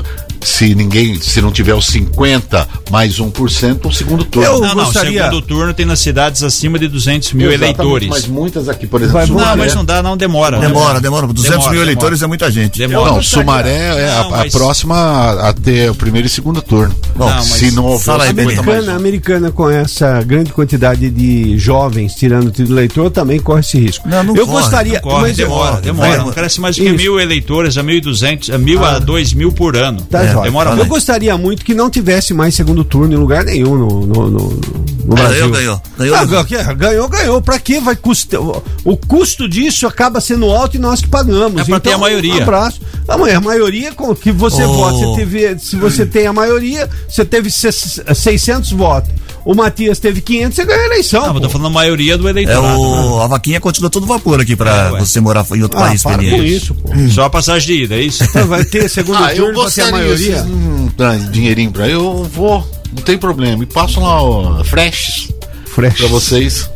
se 0.44 0.74
ninguém, 0.74 1.20
se 1.20 1.40
não 1.40 1.50
tiver 1.50 1.74
os 1.74 1.86
50 1.86 2.68
mais 2.90 3.18
1%, 3.18 3.86
um 3.86 3.92
segundo 3.92 4.24
turno. 4.24 4.48
Eu 4.48 4.60
Não, 4.60 4.74
não, 4.74 4.84
gostaria- 4.84 5.24
segundo 5.24 5.42
turno 5.42 5.74
tem 5.74 5.86
nas 5.86 5.98
cidades 6.00 6.42
acima 6.42 6.78
de 6.78 6.86
200 6.88 7.32
mil 7.32 7.48
Exatamente, 7.50 7.80
eleitores. 7.80 8.08
Mas 8.08 8.26
muitas 8.26 8.68
aqui, 8.68 8.86
por 8.86 9.00
exemplo, 9.00 9.14
Vai 9.14 9.26
Não, 9.26 9.38
Sumaré- 9.38 9.56
mas 9.56 9.74
não 9.74 9.84
dá, 9.84 10.02
não 10.02 10.16
demora. 10.16 10.58
Demora, 10.58 11.00
demora. 11.00 11.26
200 11.26 11.42
Demora, 11.50 11.58
mil 11.70 11.70
demora. 11.80 11.84
eleitores 11.90 12.22
é 12.22 12.26
muita 12.26 12.50
gente. 12.50 12.78
Demora. 12.78 13.12
Não, 13.12 13.22
Sumaré 13.22 13.70
é 14.00 14.10
a, 14.10 14.22
Não, 14.22 14.26
a 14.34 14.38
mas- 14.38 14.52
próxima 14.52 14.96
a, 14.96 15.48
a 15.50 15.52
ter 15.52 15.90
o 15.90 15.94
primeiro 15.94 16.26
e 16.26 16.30
segundo 16.30 16.60
turno. 16.60 16.94
Bom, 17.16 17.28
Não, 17.28 17.34
mas- 17.36 17.44
se 17.46 17.70
não 17.70 17.84
houver 17.84 18.04
Fala 18.04 18.24
aí, 18.24 18.30
50 18.30 18.48
Benito. 18.48 18.64
mais 18.66 18.88
Americana, 18.88 18.96
americana 19.04 19.50
com 19.50 19.70
essa 19.70 20.22
grande 20.22 20.52
quantidade 20.52 21.08
de 21.10 21.56
jovens 21.58 22.14
tirando 22.14 22.48
o 22.48 22.50
título 22.50 22.66
de 22.68 22.72
eleitor 22.72 23.10
também 23.10 23.38
corre 23.40 23.60
esse 23.60 23.78
risco. 23.78 24.08
Não, 24.08 24.22
não 24.24 24.36
eu 24.36 24.46
corre, 24.46 24.60
gostaria, 24.62 25.00
Corre, 25.00 25.20
mas 25.22 25.36
demora, 25.36 25.80
demora. 25.80 26.08
vai- 26.08 26.18
Não 26.18 26.32
cresce 26.32 26.60
mais 26.60 26.76
do 26.76 26.82
que 26.82 26.88
Isso. 26.88 26.96
mil 26.96 27.20
eleitores, 27.20 27.76
a 27.78 27.82
mil 27.82 27.96
e 27.96 28.00
duzentos, 28.00 28.50
a 28.50 28.58
mil 28.58 28.84
a 28.84 28.98
dois 28.98 29.32
mil 29.32 29.52
por 29.52 29.76
ano. 29.76 30.00
Tá 30.02 30.24
É, 30.24 30.33
demora 30.42 30.70
Eu 30.70 30.86
gostaria 30.86 31.36
muito 31.38 31.64
que 31.64 31.74
não 31.74 31.88
tivesse 31.90 32.34
mais 32.34 32.54
segundo 32.54 32.84
turno 32.84 33.12
em 33.14 33.16
lugar 33.16 33.44
nenhum 33.44 33.76
no, 33.76 34.06
no, 34.06 34.30
no, 34.30 34.60
no 35.04 35.14
Brasil. 35.14 35.50
Ganhou, 35.50 35.50
ganhou. 35.50 35.82
Ganhou. 35.98 36.16
Ah, 36.16 36.72
ganhou, 36.74 37.08
ganhou. 37.08 37.42
Pra 37.42 37.58
que 37.58 37.78
vai 37.80 37.94
custar? 37.96 38.40
O, 38.40 38.96
custo 38.96 39.48
disso 39.48 39.86
acaba 39.86 40.20
sendo 40.20 40.46
alto 40.50 40.76
e 40.76 40.80
nós 40.80 41.00
que 41.00 41.08
pagamos. 41.08 41.60
É 41.62 41.64
pra 41.64 41.80
ter 41.80 41.92
a 41.92 41.98
maioria. 41.98 42.34
Um 42.34 42.42
abraço. 42.42 42.80
A, 43.06 43.16
ma- 43.18 43.30
a 43.30 43.40
maioria 43.40 43.92
com 43.92 44.14
que 44.14 44.32
você 44.32 44.64
Oh. 44.64 44.72
vota, 44.72 44.98
você 44.98 45.16
teve, 45.16 45.58
se 45.58 45.76
você 45.76 46.06
tem 46.06 46.26
a 46.26 46.32
maioria, 46.32 46.88
você 47.08 47.24
teve 47.24 47.50
ses- 47.50 48.00
600 48.14 48.72
votos. 48.72 49.10
O 49.44 49.54
Matias 49.54 49.98
teve 49.98 50.20
500, 50.22 50.54
você 50.56 50.64
ganhou 50.64 50.82
a 50.82 50.86
eleição. 50.86 51.20
Não, 51.20 51.28
eu 51.28 51.34
pô. 51.34 51.40
tô 51.40 51.48
falando 51.50 51.66
a 51.66 51.70
maioria 51.70 52.16
do 52.16 52.26
É 52.26 52.30
eleitorado. 52.30 52.80
o, 52.80 53.20
a 53.20 53.26
vaquinha 53.26 53.60
continua 53.60 53.90
todo 53.90 54.06
vapor 54.06 54.40
aqui 54.40 54.56
pra 54.56 54.92
É, 54.96 54.98
você 55.00 55.20
morar 55.20 55.44
em 55.54 55.62
outro 55.62 55.78
Ah, 55.78 55.82
país, 55.88 56.02
para 56.02 56.16
com 56.16 56.22
isso, 56.42 56.74
pô. 56.74 56.90
Só 57.10 57.24
a 57.24 57.30
passagem 57.30 57.66
de 57.76 57.82
ida, 57.84 57.94
é 57.96 58.00
isso? 58.02 58.24
Então 58.24 58.46
Vai 58.46 58.64
ter 58.64 58.88
segundo 58.88 59.18
Ah, 59.22 59.34
eu 59.34 59.44
turno, 59.46 59.62
vai 59.62 59.70
ter 59.70 59.82
a 59.82 59.90
gostaria, 59.90 60.44
maioria. 60.46 61.30
dinheirinho 61.30 61.70
pra 61.72 61.88
eu 61.88 62.24
vou, 62.24 62.66
não 62.92 63.02
tem 63.02 63.18
problema. 63.18 63.62
E 63.62 63.66
passam 63.66 64.02
lá 64.02 64.22
ó, 64.22 64.64
flashes 64.64 65.28
Fresh. 65.66 65.98
pra 65.98 66.06
vocês. 66.08 66.70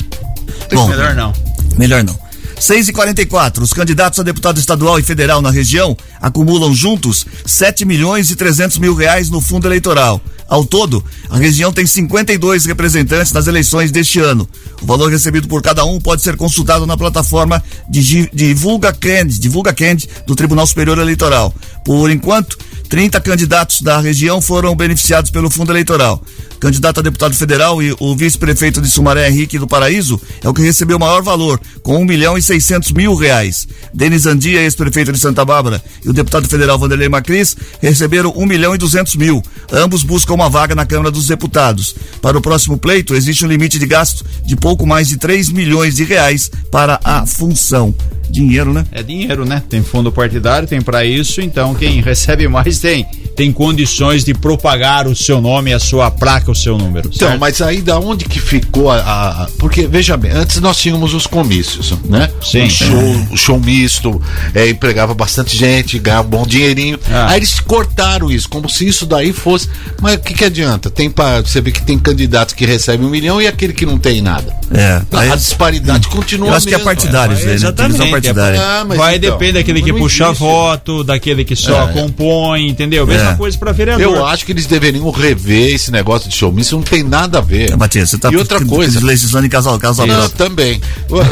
Bom, 0.72 0.88
Melhor 0.88 1.14
não. 1.14 1.32
Melhor 1.78 2.04
não. 2.04 2.18
6 2.60 2.88
e 2.88 2.92
44 2.92 3.62
os 3.62 3.72
candidatos 3.72 4.18
a 4.18 4.22
deputado 4.22 4.58
estadual 4.58 4.98
e 4.98 5.02
federal 5.02 5.40
na 5.40 5.50
região 5.50 5.96
acumulam 6.20 6.74
juntos 6.74 7.24
7 7.46 7.84
milhões 7.84 8.30
e 8.30 8.36
300 8.36 8.78
mil 8.78 8.94
reais 8.94 9.30
no 9.30 9.40
fundo 9.40 9.68
eleitoral. 9.68 10.20
Ao 10.48 10.64
todo, 10.64 11.04
a 11.28 11.36
região 11.36 11.70
tem 11.70 11.86
52 11.86 12.64
representantes 12.64 13.32
nas 13.32 13.46
eleições 13.46 13.92
deste 13.92 14.18
ano. 14.18 14.48
O 14.80 14.86
valor 14.86 15.10
recebido 15.10 15.46
por 15.46 15.62
cada 15.62 15.84
um 15.84 16.00
pode 16.00 16.22
ser 16.22 16.36
consultado 16.36 16.86
na 16.86 16.96
plataforma 16.96 17.62
Divulga 17.86 18.92
Cand, 18.92 19.28
Divulga 19.28 19.74
Cand 19.74 19.98
do 20.26 20.34
Tribunal 20.34 20.66
Superior 20.66 20.98
Eleitoral. 20.98 21.54
Por 21.84 22.10
enquanto, 22.10 22.56
30 22.88 23.20
candidatos 23.20 23.82
da 23.82 24.00
região 24.00 24.40
foram 24.40 24.74
beneficiados 24.74 25.30
pelo 25.30 25.50
fundo 25.50 25.70
eleitoral. 25.70 26.22
Candidato 26.58 27.00
a 27.00 27.02
deputado 27.02 27.34
federal 27.34 27.82
e 27.82 27.94
o 28.00 28.16
vice-prefeito 28.16 28.80
de 28.80 28.90
Sumaré, 28.90 29.28
Henrique 29.28 29.58
do 29.58 29.68
Paraíso, 29.68 30.20
é 30.42 30.48
o 30.48 30.54
que 30.54 30.62
recebeu 30.62 30.96
o 30.96 31.00
maior 31.00 31.22
valor, 31.22 31.60
com 31.82 32.00
1 32.00 32.04
milhão 32.04 32.38
e 32.38 32.42
600 32.48 32.90
mil 32.92 33.14
reais. 33.14 33.68
Denis 33.94 34.26
Andia, 34.26 34.60
ex-prefeito 34.62 35.12
de 35.12 35.18
Santa 35.18 35.44
Bárbara, 35.44 35.82
e 36.04 36.08
o 36.08 36.12
deputado 36.12 36.48
federal 36.48 36.78
Vanderlei 36.78 37.08
Macris 37.08 37.56
receberam 37.80 38.32
1 38.36 38.46
milhão 38.46 38.74
e 38.74 38.78
200 38.78 39.14
mil. 39.16 39.42
Ambos 39.72 40.02
buscam 40.02 40.34
uma 40.34 40.48
vaga 40.50 40.74
na 40.74 40.84
Câmara 40.86 41.10
dos 41.10 41.26
Deputados. 41.26 41.94
Para 42.20 42.36
o 42.36 42.40
próximo 42.42 42.76
pleito, 42.76 43.14
existe 43.14 43.44
um 43.44 43.48
limite 43.48 43.78
de 43.78 43.86
gasto 43.86 44.24
de 44.44 44.56
pouco 44.56 44.86
mais 44.86 45.08
de 45.08 45.16
3 45.16 45.50
milhões 45.50 45.94
de 45.96 46.04
reais 46.04 46.50
para 46.70 46.98
a 47.04 47.24
função. 47.26 47.94
Dinheiro, 48.30 48.74
né? 48.74 48.84
É 48.92 49.02
dinheiro, 49.02 49.46
né? 49.46 49.62
Tem 49.70 49.82
fundo 49.82 50.12
partidário, 50.12 50.68
tem 50.68 50.82
pra 50.82 51.02
isso, 51.02 51.40
então 51.40 51.74
quem 51.74 52.00
recebe 52.02 52.46
mais 52.48 52.78
tem 52.78 53.06
tem 53.34 53.52
condições 53.52 54.24
de 54.24 54.34
propagar 54.34 55.06
o 55.06 55.14
seu 55.14 55.40
nome, 55.40 55.72
a 55.72 55.78
sua 55.78 56.10
placa, 56.10 56.50
o 56.50 56.54
seu 56.56 56.76
número. 56.76 57.08
Então, 57.14 57.28
certo? 57.28 57.40
mas 57.40 57.62
aí 57.62 57.80
da 57.80 57.96
onde 58.00 58.24
que 58.24 58.40
ficou 58.40 58.90
a, 58.90 58.96
a- 58.96 59.44
a- 59.44 59.48
Porque, 59.60 59.86
veja 59.86 60.16
bem, 60.16 60.32
antes 60.32 60.60
nós 60.60 60.76
tínhamos 60.76 61.14
os 61.14 61.24
comícios, 61.24 61.94
né? 62.06 62.28
Sim. 62.42 62.62
Um 62.62 62.70
show, 62.70 63.26
o 63.30 63.36
show 63.36 63.60
misto, 63.60 64.22
é, 64.54 64.68
empregava 64.68 65.14
bastante 65.14 65.56
gente, 65.56 65.98
ganhava 65.98 66.26
um 66.26 66.30
bom 66.30 66.46
dinheirinho. 66.46 66.98
Ah. 67.10 67.30
Aí 67.30 67.38
eles 67.38 67.60
cortaram 67.60 68.30
isso, 68.30 68.48
como 68.48 68.68
se 68.68 68.86
isso 68.86 69.06
daí 69.06 69.32
fosse. 69.32 69.68
Mas 70.00 70.14
o 70.14 70.18
que, 70.18 70.34
que 70.34 70.44
adianta? 70.44 70.90
Tem 70.90 71.10
pra, 71.10 71.40
você 71.40 71.60
vê 71.60 71.70
que 71.70 71.82
tem 71.82 71.98
candidatos 71.98 72.54
que 72.54 72.64
recebem 72.64 73.06
um 73.06 73.10
milhão 73.10 73.40
e 73.40 73.46
aquele 73.46 73.72
que 73.72 73.86
não 73.86 73.98
tem 73.98 74.20
nada. 74.20 74.57
É. 74.74 75.02
A 75.12 75.36
disparidade 75.36 76.08
continua 76.08 76.48
Eu 76.48 76.54
acho 76.54 76.66
que 76.66 76.74
é 76.74 76.78
partidário 76.78 77.34
isso 77.34 77.46
né? 77.46 77.54
É 77.54 78.10
partidária. 78.10 78.60
Ah, 78.60 78.84
Vai 78.84 79.16
então, 79.16 79.30
depender 79.32 79.52
daquele 79.60 79.82
que 79.82 79.92
não 79.92 79.98
puxa 79.98 80.24
existe. 80.26 80.40
voto, 80.40 81.02
daquele 81.04 81.44
que 81.44 81.56
só 81.56 81.88
É. 81.88 81.92
compõe, 81.92 82.68
entendeu? 82.68 83.06
Mesma 83.06 83.32
É. 83.32 83.34
coisa 83.34 83.56
pra 83.56 83.72
vereador. 83.72 84.02
Eu 84.04 84.26
acho 84.26 84.44
que 84.44 84.52
eles 84.52 84.66
deveriam 84.66 85.08
rever 85.10 85.74
esse 85.74 85.90
negócio 85.90 86.28
de 86.28 86.34
show 86.36 86.52
misto, 86.52 86.76
não 86.76 86.82
tem 86.82 87.02
nada 87.02 87.38
a 87.38 87.40
ver. 87.40 87.72
É, 87.72 87.76
Matias, 87.76 88.10
você 88.10 88.18
tá 88.18 88.30
e 88.30 88.36
outra 88.36 88.64
coisa, 88.64 89.04
legislando 89.04 89.46
em 89.46 89.50
casal, 89.50 89.78
casal 89.78 90.06
Não, 90.06 90.28
também. 90.30 90.80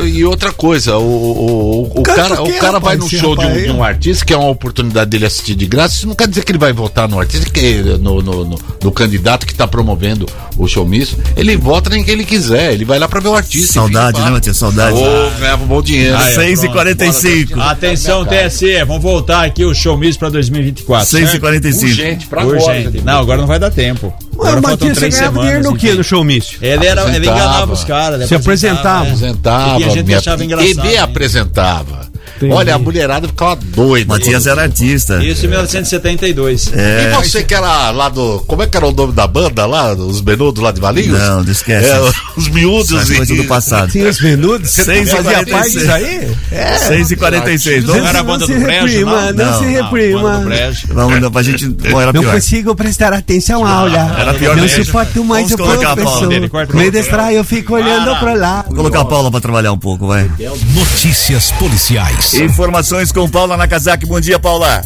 E 0.04 0.24
outra 0.24 0.52
coisa, 0.52 0.96
o, 0.96 1.02
o, 1.02 1.82
o, 1.96 2.00
o 2.00 2.02
cara, 2.02 2.42
o 2.42 2.52
cara 2.58 2.78
vai 2.78 2.96
no 2.96 3.08
show 3.08 3.36
de 3.36 3.44
um, 3.46 3.52
de 3.64 3.70
um 3.70 3.84
artista, 3.84 4.24
que 4.24 4.32
é 4.32 4.36
uma 4.36 4.48
oportunidade 4.50 5.10
dele 5.10 5.26
assistir 5.26 5.54
de 5.54 5.66
graça, 5.66 5.94
isso 5.96 6.06
não 6.06 6.14
quer 6.14 6.28
dizer 6.28 6.44
que 6.44 6.52
ele 6.52 6.58
vai 6.58 6.72
votar 6.72 7.08
no 7.08 7.18
artista, 7.18 7.48
que 7.50 7.82
no, 8.00 8.22
no, 8.22 8.44
no- 8.44 8.58
no 8.82 8.92
candidato 8.92 9.46
que 9.46 9.52
está 9.52 9.66
promovendo 9.66 10.26
o 10.56 10.66
show 10.66 10.86
misto. 10.86 11.16
Ele 11.36 11.56
vota 11.56 11.94
em 11.96 12.02
quem 12.04 12.14
ele 12.14 12.24
quiser, 12.24 12.72
ele 12.72 12.84
vai 12.84 12.98
lá 12.98 13.08
para 13.08 13.20
ver 13.26 13.32
o 13.32 13.34
artista. 13.34 13.72
Saudade, 13.72 14.20
né, 14.20 14.30
Matias? 14.30 14.56
Saudade. 14.56 14.96
Ô, 14.96 15.30
ganhava 15.38 15.64
um 15.64 15.66
bom 15.66 15.82
dinheiro. 15.82 16.16
Aí, 16.16 16.32
ó, 16.32 16.40
6 16.40 16.58
e 16.58 16.62
pronto. 16.62 16.72
45 16.74 17.60
Atenção, 17.60 18.24
TSE, 18.24 18.84
vamos 18.84 19.02
voltar 19.02 19.44
aqui 19.44 19.64
o 19.64 19.74
show 19.74 19.96
misto 19.96 20.18
pra 20.18 20.28
2024. 20.28 21.06
6 21.06 21.22
e 21.22 21.26
certo? 21.26 21.40
45 21.40 21.86
Urgente, 21.86 22.26
pra 22.26 22.42
agora. 22.42 22.58
Urgente. 22.58 23.02
Não, 23.02 23.18
agora 23.18 23.40
não 23.40 23.46
vai 23.46 23.58
dar 23.58 23.70
tempo. 23.70 24.14
Ué, 24.38 24.48
Agora 24.48 24.58
o 24.58 24.62
faltam 24.62 24.88
Matias, 24.88 24.98
você 24.98 25.08
ganhava 25.08 25.26
semanas. 25.28 25.42
dinheiro 25.50 25.70
no 25.70 25.76
quê 25.76 25.86
enfim. 25.88 25.96
no 25.98 26.04
showmício? 26.04 26.58
Ele, 26.62 26.86
era, 26.86 27.02
ele 27.16 27.26
enganava 27.26 27.72
os 27.72 27.84
caras. 27.84 28.28
Se 28.28 28.34
apresentava. 28.34 29.04
né? 29.04 29.10
Apresentava. 29.12 29.80
E 29.80 29.84
a 29.84 29.88
gente 29.88 30.04
minha- 30.04 30.18
achava 30.18 30.44
engraçado. 30.44 30.86
Ele 30.86 30.96
apresentava. 30.98 32.06
Entendi. 32.36 32.52
Olha, 32.52 32.74
a 32.74 32.78
mulherada 32.78 33.26
ficava 33.26 33.56
doida. 33.56 34.12
Matias 34.12 34.46
era 34.46 34.60
artista. 34.64 35.24
Isso 35.24 35.46
em 35.46 35.48
1972. 35.48 36.70
É. 36.74 37.10
E 37.10 37.14
você 37.24 37.42
que 37.42 37.54
era 37.54 37.90
lá 37.92 38.10
do. 38.10 38.40
Como 38.46 38.62
é 38.62 38.66
que 38.66 38.76
era 38.76 38.86
o 38.86 38.92
nome 38.92 39.14
da 39.14 39.26
banda 39.26 39.64
lá? 39.64 39.94
Os 39.94 40.20
menudos 40.20 40.62
lá 40.62 40.70
de 40.70 40.78
Valinhos? 40.78 41.18
Não, 41.18 41.42
não 41.42 41.50
esquece. 41.50 41.88
É, 41.88 41.98
os 42.36 42.48
miúdos 42.48 43.08
e. 43.10 43.16
coisa 43.16 43.34
do 43.36 43.44
passado. 43.44 43.90
Tinha 43.90 44.06
os 44.10 44.20
menudos? 44.20 44.68
Seis 44.70 45.08
e 45.08 45.12
fazia 45.12 45.22
quarenta 45.32 45.48
e 45.48 45.52
parte 45.52 45.70
seis. 45.70 45.80
disso 45.84 45.92
aí? 45.94 46.36
É. 46.52 46.76
6 46.76 47.10
e 47.10 47.16
46 47.16 47.84
Não 47.84 47.94
Vamos, 47.94 48.08
era 48.10 48.20
a 48.20 48.22
banda 48.22 48.46
se 48.46 48.52
do 48.54 48.60
Brejo, 48.60 48.86
reprima, 48.86 49.32
não? 49.32 49.46
não 49.46 49.58
se 49.58 49.64
reprima. 49.66 50.44
vamos 50.92 51.20
não, 51.20 51.30
pra 51.32 51.42
gente. 51.42 51.66
Bom, 51.68 52.00
era 52.00 52.12
Não 52.12 52.20
pior. 52.20 52.34
consigo 52.34 52.74
prestar 52.74 53.14
atenção 53.14 53.64
à 53.64 53.70
aula. 53.70 54.25
Era 54.28 54.38
pior 54.38 54.56
Não 54.56 54.62
mesmo. 54.62 54.84
suporto 54.84 55.24
mais 55.24 55.50
Vamos 55.50 55.66
o 55.66 55.70
colocar 55.70 55.92
a 55.92 55.96
Paula 55.96 56.28
Me 56.74 56.90
distrai, 56.90 57.38
eu 57.38 57.44
fico 57.44 57.74
olhando 57.74 58.18
pra 58.18 58.34
lá. 58.34 58.64
Vou 58.66 58.76
colocar 58.76 59.00
a 59.00 59.04
Paula 59.04 59.30
pra 59.30 59.40
trabalhar 59.40 59.72
um 59.72 59.78
pouco, 59.78 60.06
vai. 60.06 60.30
Notícias 60.74 61.50
policiais. 61.52 62.34
Informações 62.34 63.12
com 63.12 63.28
Paula 63.28 63.56
Nakazaki. 63.56 64.06
Bom 64.06 64.20
dia, 64.20 64.38
Paula. 64.38 64.82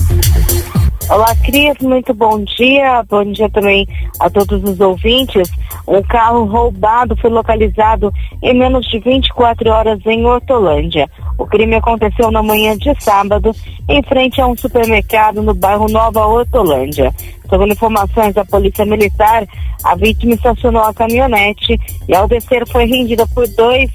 Olá, 1.09 1.35
Cris, 1.45 1.75
muito 1.81 2.15
bom 2.15 2.45
dia. 2.57 3.03
Bom 3.09 3.33
dia 3.33 3.51
também 3.51 3.87
a 4.21 4.31
todos 4.31 4.63
os 4.63 4.79
ouvintes. 4.79 5.51
Um 5.91 6.03
carro 6.05 6.45
roubado 6.45 7.17
foi 7.17 7.29
localizado 7.31 8.13
em 8.41 8.57
menos 8.57 8.87
de 8.87 9.01
24 9.01 9.71
horas 9.71 9.99
em 10.07 10.25
Hortolândia. 10.25 11.11
O 11.37 11.45
crime 11.45 11.75
aconteceu 11.75 12.31
na 12.31 12.41
manhã 12.45 12.79
de 12.79 12.95
sábado, 13.03 13.51
em 13.89 14.01
frente 14.05 14.41
a 14.41 14.47
um 14.47 14.57
supermercado 14.57 15.43
no 15.43 15.53
bairro 15.53 15.89
Nova 15.89 16.25
Hortolândia. 16.25 17.13
Segundo 17.49 17.73
informações 17.73 18.33
da 18.33 18.45
Polícia 18.45 18.85
Militar, 18.85 19.45
a 19.83 19.97
vítima 19.97 20.35
estacionou 20.35 20.83
a 20.83 20.95
caminhonete 20.95 21.77
e, 22.09 22.15
ao 22.15 22.29
descer, 22.29 22.65
foi 22.69 22.85
rendida 22.85 23.27
por 23.35 23.49
dois 23.49 23.91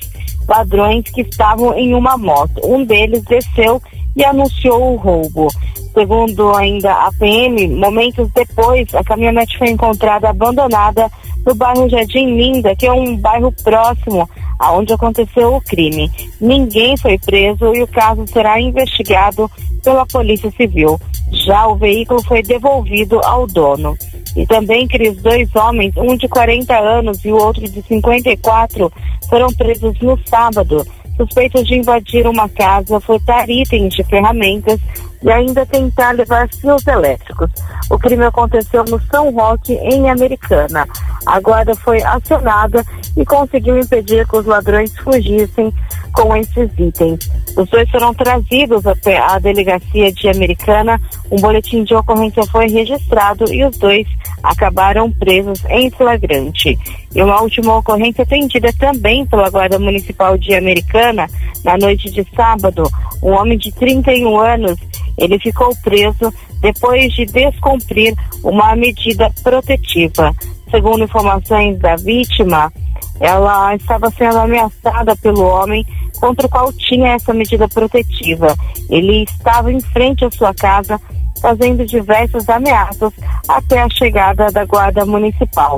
ladrões 0.50 1.06
que 1.06 1.22
estavam 1.22 1.74
em 1.76 1.94
uma 1.94 2.18
moto. 2.18 2.60
Um 2.66 2.84
deles 2.84 3.24
desceu 3.24 3.82
e 4.18 4.26
anunciou 4.26 4.96
o 4.96 4.98
roubo. 4.98 5.48
Segundo 5.94 6.54
ainda 6.54 6.92
a 6.92 7.10
PM, 7.18 7.70
momentos 7.70 8.30
depois, 8.34 8.94
a 8.94 9.02
caminhonete 9.02 9.58
foi 9.58 9.70
encontrada 9.70 10.30
abandonada 10.30 11.10
no 11.46 11.56
bairro 11.56 11.90
Jardim 11.90 12.36
Linda, 12.36 12.76
que 12.76 12.86
é 12.86 12.92
um 12.92 13.16
bairro 13.18 13.52
próximo 13.64 14.28
aonde 14.60 14.94
aconteceu 14.94 15.56
o 15.56 15.62
crime. 15.62 16.10
Ninguém 16.40 16.98
foi 16.98 17.18
preso 17.20 17.74
e 17.76 17.84
o 17.84 17.88
caso 17.88 18.26
será 18.28 18.60
investigado 18.60 19.50
pela 19.84 20.06
Polícia 20.06 20.52
Civil. 20.52 21.00
Já 21.46 21.68
o 21.68 21.76
veículo 21.76 22.24
foi 22.24 22.42
devolvido 22.42 23.20
ao 23.24 23.46
dono. 23.48 23.98
E 24.36 24.46
também, 24.46 24.88
Cris, 24.88 25.16
dois 25.22 25.54
homens, 25.56 25.94
um 25.98 26.16
de 26.18 26.28
40 26.28 26.78
anos 26.78 27.24
e 27.24 27.32
o 27.32 27.38
outro 27.38 27.62
de 27.68 27.82
54, 27.82 28.92
foram 29.30 29.48
presos 29.54 29.98
no 30.02 30.20
sábado, 30.26 30.86
suspeitos 31.16 31.66
de 31.68 31.76
invadir 31.76 32.28
uma 32.28 32.48
casa, 32.50 33.00
furtar 33.00 33.50
itens 33.50 33.94
de 33.94 34.04
ferramentas 34.04 34.80
e 35.24 35.32
ainda 35.32 35.66
tentar 35.66 36.12
levar 36.12 36.48
fios 36.50 36.86
elétricos. 36.86 37.50
O 37.90 37.98
crime 37.98 38.26
aconteceu 38.26 38.84
no 38.86 39.00
São 39.12 39.32
Roque, 39.32 39.74
em 39.74 40.10
Americana. 40.10 40.88
A 41.26 41.40
guarda 41.40 41.76
foi 41.76 42.02
acionada 42.04 42.84
e 43.18 43.26
conseguiu 43.26 43.78
impedir 43.78 44.28
que 44.28 44.38
os 44.38 44.46
ladrões 44.46 44.96
fugissem 45.00 45.74
com 46.14 46.36
esses 46.36 46.70
itens. 46.78 47.30
Os 47.56 47.70
dois 47.70 47.90
foram 47.90 48.14
trazidos 48.14 48.86
até 48.86 49.18
a 49.18 49.40
delegacia 49.40 50.12
de 50.12 50.28
Americana, 50.28 51.00
um 51.32 51.38
boletim 51.38 51.84
de 51.84 51.96
ocorrência 51.96 52.44
foi 52.52 52.68
registrado 52.68 53.46
e 53.52 53.64
os 53.64 53.78
dois 53.78 54.06
acabaram 54.44 55.10
presos 55.12 55.64
em 55.70 55.90
flagrante. 55.90 56.78
E 57.16 57.22
uma 57.22 57.42
última 57.42 57.78
ocorrência 57.78 58.24
atendida 58.24 58.72
também 58.78 59.26
pela 59.26 59.50
Guarda 59.50 59.80
Municipal 59.80 60.38
de 60.38 60.54
Americana, 60.54 61.28
na 61.64 61.78
noite 61.78 62.12
de 62.12 62.26
sábado, 62.36 62.84
um 63.24 63.32
homem 63.32 63.58
de 63.58 63.72
31 63.72 64.38
anos, 64.38 64.78
ele 65.18 65.40
ficou 65.40 65.74
preso 65.82 66.34
depois 66.60 67.14
de 67.14 67.26
descumprir 67.26 68.14
uma 68.44 68.76
medida 68.76 69.32
protetiva. 69.44 70.36
Segundo 70.70 71.06
informações 71.06 71.80
da 71.80 71.96
vítima, 71.96 72.72
ela 73.20 73.76
estava 73.76 74.10
sendo 74.12 74.38
ameaçada 74.38 75.16
pelo 75.18 75.44
homem 75.44 75.86
contra 76.20 76.48
o 76.48 76.50
qual 76.50 76.72
tinha 76.74 77.14
essa 77.14 77.34
medida 77.34 77.68
protetiva. 77.68 78.56
Ele 78.90 79.24
estava 79.24 79.72
em 79.72 79.80
frente 79.80 80.26
à 80.26 80.32
sua 80.32 80.54
casa 80.54 81.00
fazendo 81.42 81.86
diversas 81.86 82.48
ameaças 82.50 83.14
até 83.48 83.82
a 83.82 83.90
chegada 83.90 84.52
da 84.52 84.66
guarda 84.66 85.06
municipal. 85.06 85.78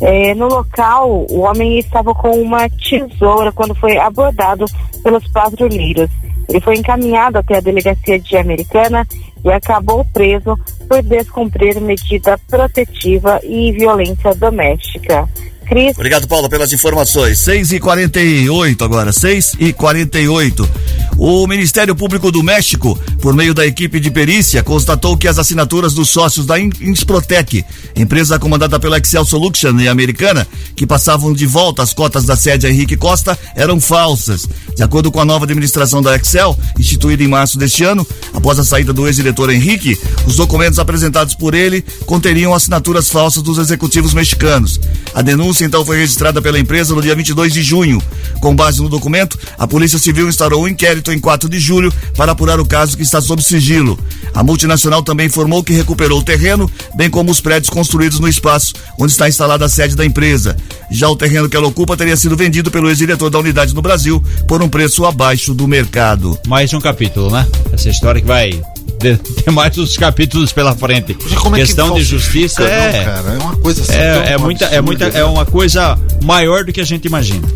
É, 0.00 0.34
no 0.34 0.48
local, 0.48 1.26
o 1.30 1.40
homem 1.40 1.78
estava 1.78 2.14
com 2.14 2.30
uma 2.40 2.68
tesoura 2.70 3.52
quando 3.52 3.74
foi 3.74 3.98
abordado 3.98 4.64
pelos 5.02 5.26
patrulheiros. 5.28 6.10
Ele 6.48 6.60
foi 6.60 6.76
encaminhado 6.76 7.38
até 7.38 7.58
a 7.58 7.60
delegacia 7.60 8.18
de 8.18 8.36
Americana 8.36 9.06
e 9.44 9.50
acabou 9.50 10.04
preso 10.12 10.58
por 10.88 11.02
descumprir 11.02 11.80
medida 11.80 12.38
protetiva 12.48 13.40
e 13.42 13.72
violência 13.72 14.34
doméstica. 14.34 15.28
Cris. 15.72 15.92
Obrigado, 15.96 16.28
Paulo, 16.28 16.50
pelas 16.50 16.70
informações. 16.70 17.38
6 17.38 17.72
e 17.72 17.80
48 17.80 18.84
agora, 18.84 19.10
6 19.10 19.54
e 19.58 19.72
48 19.72 20.68
O 21.16 21.46
Ministério 21.46 21.96
Público 21.96 22.30
do 22.30 22.42
México, 22.42 22.98
por 23.22 23.34
meio 23.34 23.54
da 23.54 23.66
equipe 23.66 23.98
de 23.98 24.10
perícia, 24.10 24.62
constatou 24.62 25.16
que 25.16 25.26
as 25.26 25.38
assinaturas 25.38 25.94
dos 25.94 26.10
sócios 26.10 26.44
da 26.44 26.60
Insprotec, 26.60 27.64
empresa 27.96 28.38
comandada 28.38 28.78
pela 28.78 28.98
Excel 28.98 29.24
Solution 29.24 29.80
e 29.80 29.88
americana, 29.88 30.46
que 30.76 30.86
passavam 30.86 31.32
de 31.32 31.46
volta 31.46 31.82
as 31.82 31.94
cotas 31.94 32.26
da 32.26 32.36
sede 32.36 32.66
Henrique 32.66 32.96
Costa, 32.96 33.38
eram 33.56 33.80
falsas. 33.80 34.46
De 34.76 34.82
acordo 34.82 35.10
com 35.10 35.20
a 35.20 35.24
nova 35.24 35.46
administração 35.46 36.02
da 36.02 36.14
Excel, 36.16 36.58
instituída 36.78 37.22
em 37.22 37.28
março 37.28 37.58
deste 37.58 37.82
ano, 37.82 38.06
após 38.34 38.58
a 38.58 38.64
saída 38.64 38.92
do 38.92 39.06
ex-diretor 39.06 39.50
Henrique, 39.50 39.98
os 40.26 40.36
documentos 40.36 40.78
apresentados 40.78 41.34
por 41.34 41.54
ele 41.54 41.82
conteriam 42.04 42.52
assinaturas 42.52 43.08
falsas 43.08 43.42
dos 43.42 43.56
executivos 43.56 44.12
mexicanos. 44.12 44.78
A 45.14 45.22
denúncia 45.22 45.61
então 45.64 45.84
foi 45.84 45.98
registrada 45.98 46.40
pela 46.40 46.58
empresa 46.58 46.94
no 46.94 47.02
dia 47.02 47.14
22 47.14 47.52
de 47.52 47.62
junho. 47.62 48.02
Com 48.40 48.54
base 48.54 48.82
no 48.82 48.88
documento, 48.88 49.38
a 49.58 49.66
Polícia 49.66 49.98
Civil 49.98 50.28
instaurou 50.28 50.64
um 50.64 50.68
inquérito 50.68 51.12
em 51.12 51.18
4 51.18 51.48
de 51.48 51.58
julho 51.58 51.92
para 52.16 52.32
apurar 52.32 52.60
o 52.60 52.66
caso 52.66 52.96
que 52.96 53.02
está 53.02 53.20
sob 53.20 53.42
sigilo. 53.42 53.98
A 54.34 54.42
multinacional 54.42 55.02
também 55.02 55.26
informou 55.26 55.62
que 55.62 55.72
recuperou 55.72 56.20
o 56.20 56.24
terreno, 56.24 56.70
bem 56.94 57.10
como 57.10 57.30
os 57.30 57.40
prédios 57.40 57.70
construídos 57.70 58.18
no 58.18 58.28
espaço 58.28 58.72
onde 58.98 59.12
está 59.12 59.28
instalada 59.28 59.64
a 59.64 59.68
sede 59.68 59.96
da 59.96 60.04
empresa. 60.04 60.56
Já 60.90 61.08
o 61.08 61.16
terreno 61.16 61.48
que 61.48 61.56
ela 61.56 61.66
ocupa 61.66 61.96
teria 61.96 62.16
sido 62.16 62.36
vendido 62.36 62.70
pelo 62.70 62.88
ex-diretor 62.88 63.30
da 63.30 63.38
unidade 63.38 63.74
no 63.74 63.82
Brasil 63.82 64.22
por 64.46 64.62
um 64.62 64.68
preço 64.68 65.04
abaixo 65.04 65.54
do 65.54 65.66
mercado. 65.66 66.38
Mais 66.46 66.72
um 66.72 66.80
capítulo, 66.80 67.30
né? 67.30 67.46
Essa 67.72 67.88
história 67.88 68.20
que 68.20 68.26
vai 68.26 68.60
tem 69.02 69.52
mais 69.52 69.76
uns 69.76 69.96
capítulos 69.96 70.52
pela 70.52 70.74
frente. 70.74 71.12
É 71.12 71.56
Questão 71.56 71.92
que 71.94 72.00
de 72.00 72.04
justiça 72.04 72.62
é, 72.62 72.92
não, 72.98 73.04
cara, 73.04 73.28
é 73.28 73.38
uma 73.38 73.56
coisa 73.56 73.82
assim, 73.82 73.92
é, 73.92 74.32
é 74.32 74.38
muita, 74.38 74.64
é 74.66 74.80
muita, 74.80 75.04
é 75.06 75.24
uma 75.24 75.44
coisa 75.44 75.98
maior 76.22 76.64
do 76.64 76.72
que 76.72 76.80
a 76.80 76.84
gente 76.84 77.06
imagina. 77.06 77.46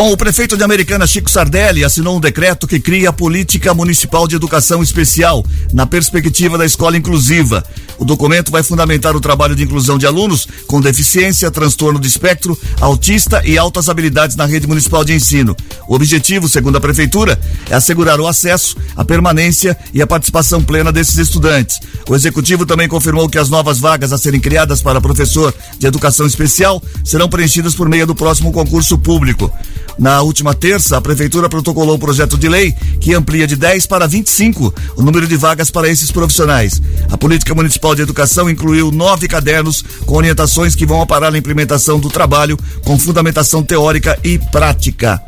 Bom, 0.00 0.12
o 0.12 0.16
prefeito 0.16 0.56
de 0.56 0.64
Americana, 0.64 1.06
Chico 1.06 1.30
Sardelli, 1.30 1.84
assinou 1.84 2.16
um 2.16 2.20
decreto 2.20 2.66
que 2.66 2.80
cria 2.80 3.10
a 3.10 3.12
Política 3.12 3.74
Municipal 3.74 4.26
de 4.26 4.34
Educação 4.34 4.82
Especial 4.82 5.44
na 5.74 5.84
perspectiva 5.84 6.56
da 6.56 6.64
escola 6.64 6.96
inclusiva. 6.96 7.62
O 7.98 8.04
documento 8.06 8.50
vai 8.50 8.62
fundamentar 8.62 9.14
o 9.14 9.20
trabalho 9.20 9.54
de 9.54 9.62
inclusão 9.62 9.98
de 9.98 10.06
alunos 10.06 10.48
com 10.66 10.80
deficiência, 10.80 11.50
transtorno 11.50 12.00
de 12.00 12.08
espectro, 12.08 12.58
autista 12.80 13.42
e 13.44 13.58
altas 13.58 13.90
habilidades 13.90 14.36
na 14.36 14.46
rede 14.46 14.66
municipal 14.66 15.04
de 15.04 15.12
ensino. 15.12 15.54
O 15.86 15.96
objetivo, 15.96 16.48
segundo 16.48 16.76
a 16.76 16.80
prefeitura, 16.80 17.38
é 17.68 17.74
assegurar 17.74 18.18
o 18.20 18.26
acesso, 18.26 18.78
a 18.96 19.04
permanência 19.04 19.76
e 19.92 20.00
a 20.00 20.06
participação 20.06 20.62
plena 20.62 20.90
desses 20.90 21.18
estudantes. 21.18 21.78
O 22.08 22.14
executivo 22.14 22.64
também 22.64 22.88
confirmou 22.88 23.28
que 23.28 23.36
as 23.36 23.50
novas 23.50 23.78
vagas 23.78 24.14
a 24.14 24.18
serem 24.18 24.40
criadas 24.40 24.80
para 24.80 24.98
professor 24.98 25.54
de 25.78 25.86
educação 25.86 26.24
especial 26.24 26.82
serão 27.04 27.28
preenchidas 27.28 27.74
por 27.74 27.86
meio 27.86 28.06
do 28.06 28.14
próximo 28.14 28.50
concurso 28.50 28.96
público. 28.96 29.52
Na 29.98 30.22
última 30.22 30.54
terça, 30.54 30.96
a 30.96 31.00
Prefeitura 31.00 31.48
protocolou 31.48 31.96
o 31.96 31.98
projeto 31.98 32.38
de 32.38 32.48
lei 32.48 32.72
que 33.00 33.14
amplia 33.14 33.46
de 33.46 33.56
10 33.56 33.86
para 33.86 34.06
25 34.06 34.74
o 34.96 35.02
número 35.02 35.26
de 35.26 35.36
vagas 35.36 35.70
para 35.70 35.88
esses 35.88 36.10
profissionais. 36.10 36.80
A 37.10 37.16
Política 37.16 37.54
Municipal 37.54 37.94
de 37.94 38.02
Educação 38.02 38.48
incluiu 38.48 38.90
nove 38.90 39.28
cadernos 39.28 39.84
com 40.06 40.16
orientações 40.16 40.74
que 40.74 40.86
vão 40.86 41.02
aparar 41.02 41.34
a 41.34 41.38
implementação 41.38 41.98
do 41.98 42.08
trabalho 42.08 42.58
com 42.84 42.98
fundamentação 42.98 43.62
teórica 43.62 44.18
e 44.24 44.38
prática. 44.38 45.20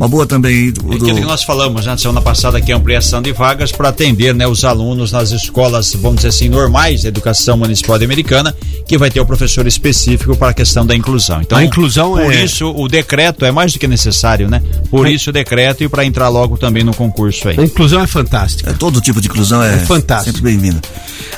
Uma 0.00 0.08
boa 0.08 0.24
também. 0.24 0.70
Do, 0.70 0.94
Aquilo 0.94 1.14
que 1.14 1.20
nós 1.20 1.42
falamos 1.42 1.84
na 1.84 1.92
né, 1.92 1.98
semana 1.98 2.22
passada, 2.22 2.58
que 2.58 2.72
é 2.72 2.74
ampliação 2.74 3.20
de 3.20 3.32
vagas 3.34 3.70
para 3.70 3.90
atender 3.90 4.34
né, 4.34 4.46
os 4.46 4.64
alunos 4.64 5.12
nas 5.12 5.30
escolas, 5.30 5.92
vamos 5.92 6.16
dizer 6.16 6.28
assim, 6.28 6.48
normais 6.48 7.02
da 7.02 7.08
educação 7.08 7.58
municipal 7.58 7.96
americana, 7.96 8.56
que 8.88 8.96
vai 8.96 9.10
ter 9.10 9.20
o 9.20 9.26
professor 9.26 9.66
específico 9.66 10.34
para 10.34 10.52
a 10.52 10.54
questão 10.54 10.86
da 10.86 10.96
inclusão. 10.96 11.42
Então, 11.42 11.58
a 11.58 11.62
inclusão 11.62 12.12
por 12.12 12.32
é... 12.32 12.42
isso 12.42 12.72
o 12.74 12.88
decreto 12.88 13.44
é 13.44 13.52
mais 13.52 13.74
do 13.74 13.78
que 13.78 13.86
necessário, 13.86 14.48
né? 14.48 14.62
Por 14.90 15.06
é... 15.06 15.10
isso 15.10 15.28
o 15.28 15.32
decreto 15.34 15.84
e 15.84 15.88
para 15.88 16.02
entrar 16.02 16.30
logo 16.30 16.56
também 16.56 16.82
no 16.82 16.94
concurso 16.94 17.50
aí. 17.50 17.60
A 17.60 17.64
inclusão 17.64 18.02
é 18.02 18.06
fantástica. 18.06 18.70
É, 18.70 18.72
todo 18.72 19.02
tipo 19.02 19.20
de 19.20 19.28
inclusão 19.28 19.62
é, 19.62 19.74
é 19.74 19.78
fantástico. 19.80 20.34
sempre 20.34 20.50
bem-vinda. 20.50 20.80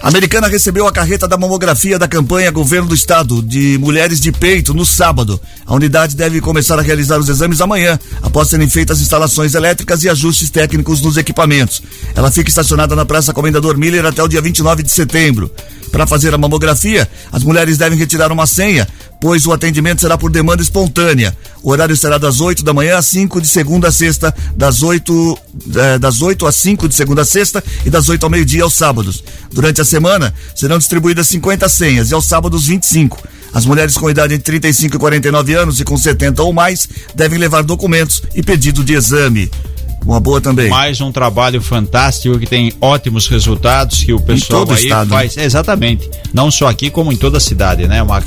A 0.01 0.07
americana 0.07 0.47
recebeu 0.47 0.87
a 0.87 0.93
carreta 0.93 1.27
da 1.27 1.37
mamografia 1.37 1.99
da 1.99 2.07
campanha 2.07 2.51
Governo 2.51 2.89
do 2.89 2.95
Estado 2.95 3.43
de 3.43 3.77
Mulheres 3.79 4.21
de 4.21 4.31
Peito 4.31 4.73
no 4.73 4.87
sábado. 4.87 5.41
A 5.67 5.75
unidade 5.75 6.17
deve 6.17 6.41
começar 6.41 6.79
a 6.79 6.83
realizar 6.83 7.19
os 7.19 7.29
exames 7.29 7.61
amanhã, 7.61 7.99
após 8.23 8.52
serem 8.53 8.69
feitas 8.69 9.01
instalações 9.01 9.55
elétricas 9.55 10.05
e 10.05 10.11
ajustes 10.11 10.51
técnicos 10.51 11.01
nos 11.01 11.17
equipamentos. 11.17 11.83
Ela 12.15 12.31
fica 12.31 12.51
estacionada 12.51 12.95
na 12.95 13.05
Praça 13.05 13.33
Comendador 13.33 13.79
Miller 13.79 14.05
até 14.05 14.23
o 14.23 14.29
dia 14.29 14.43
29 14.43 14.83
de 14.83 14.91
setembro. 14.91 15.51
Para 15.93 16.07
fazer 16.07 16.33
a 16.33 16.39
mamografia, 16.39 17.07
as 17.31 17.45
mulheres 17.45 17.77
devem 17.77 17.99
retirar 17.99 18.33
uma 18.33 18.47
senha, 18.47 18.89
pois 19.21 19.47
o 19.47 19.53
atendimento 19.53 20.01
será 20.01 20.17
por 20.17 20.31
demanda 20.31 20.63
espontânea. 20.63 21.37
O 21.63 21.71
horário 21.71 21.95
será 21.95 22.17
das 22.17 22.41
8 22.41 22.65
da 22.65 22.73
manhã 22.73 22.97
às 22.97 23.07
5 23.07 23.43
de 23.43 23.47
segunda 23.47 23.89
a 23.89 23.93
sexta, 23.93 24.35
das 24.57 24.83
8, 24.83 25.39
eh, 25.77 25.99
das 25.99 26.23
8 26.23 26.47
às 26.47 26.57
5 26.57 26.89
de 26.89 26.95
segunda 26.95 27.23
a 27.23 27.25
sexta 27.27 27.63
e 27.85 27.91
das 27.91 28.09
8 28.09 28.25
ao 28.25 28.31
meio-dia 28.31 28.65
aos 28.65 28.73
sábados. 28.73 29.23
Durante 29.53 29.83
a 29.83 29.85
semana, 29.85 30.35
serão 30.57 30.79
distribuídas 30.79 31.29
50 31.29 31.69
senhas 31.69 32.11
e 32.11 32.15
aos 32.15 32.25
sábados 32.25 32.67
25. 32.67 33.23
As 33.53 33.67
mulheres 33.67 33.95
com 33.95 34.09
idade 34.09 34.33
entre 34.33 34.45
35 34.45 34.97
e 34.97 34.99
49 34.99 35.55
anos 35.55 35.79
e 35.79 35.85
com 35.85 35.97
70 35.97 36.43
ou 36.43 36.55
mais 36.55 36.89
devem 37.15 37.39
levar 37.39 37.63
documentos 37.63 38.23
e 38.35 38.43
pedido 38.43 38.83
de 38.83 38.95
exame. 38.95 39.51
Uma 40.05 40.19
boa 40.19 40.41
também. 40.41 40.69
Mais 40.69 41.01
um 41.01 41.13
trabalho 41.13 41.63
fantástico 41.63 42.39
que 42.39 42.47
tem 42.47 42.73
ótimos 42.81 43.29
resultados 43.29 44.03
que 44.03 44.13
o 44.13 44.21
pessoal 44.21 44.67
aí 44.69 44.83
estado, 44.83 45.11
né? 45.11 45.17
faz. 45.17 45.37
Né? 45.37 45.45
Exatamente. 45.45 46.11
Não 46.33 46.51
só 46.51 46.69
aqui, 46.69 46.91
como 46.91 47.13
em 47.13 47.17
toda 47.17 47.39
a 47.39 47.41
cidade, 47.41 47.87
né? 47.87 48.03
Uma 48.03 48.23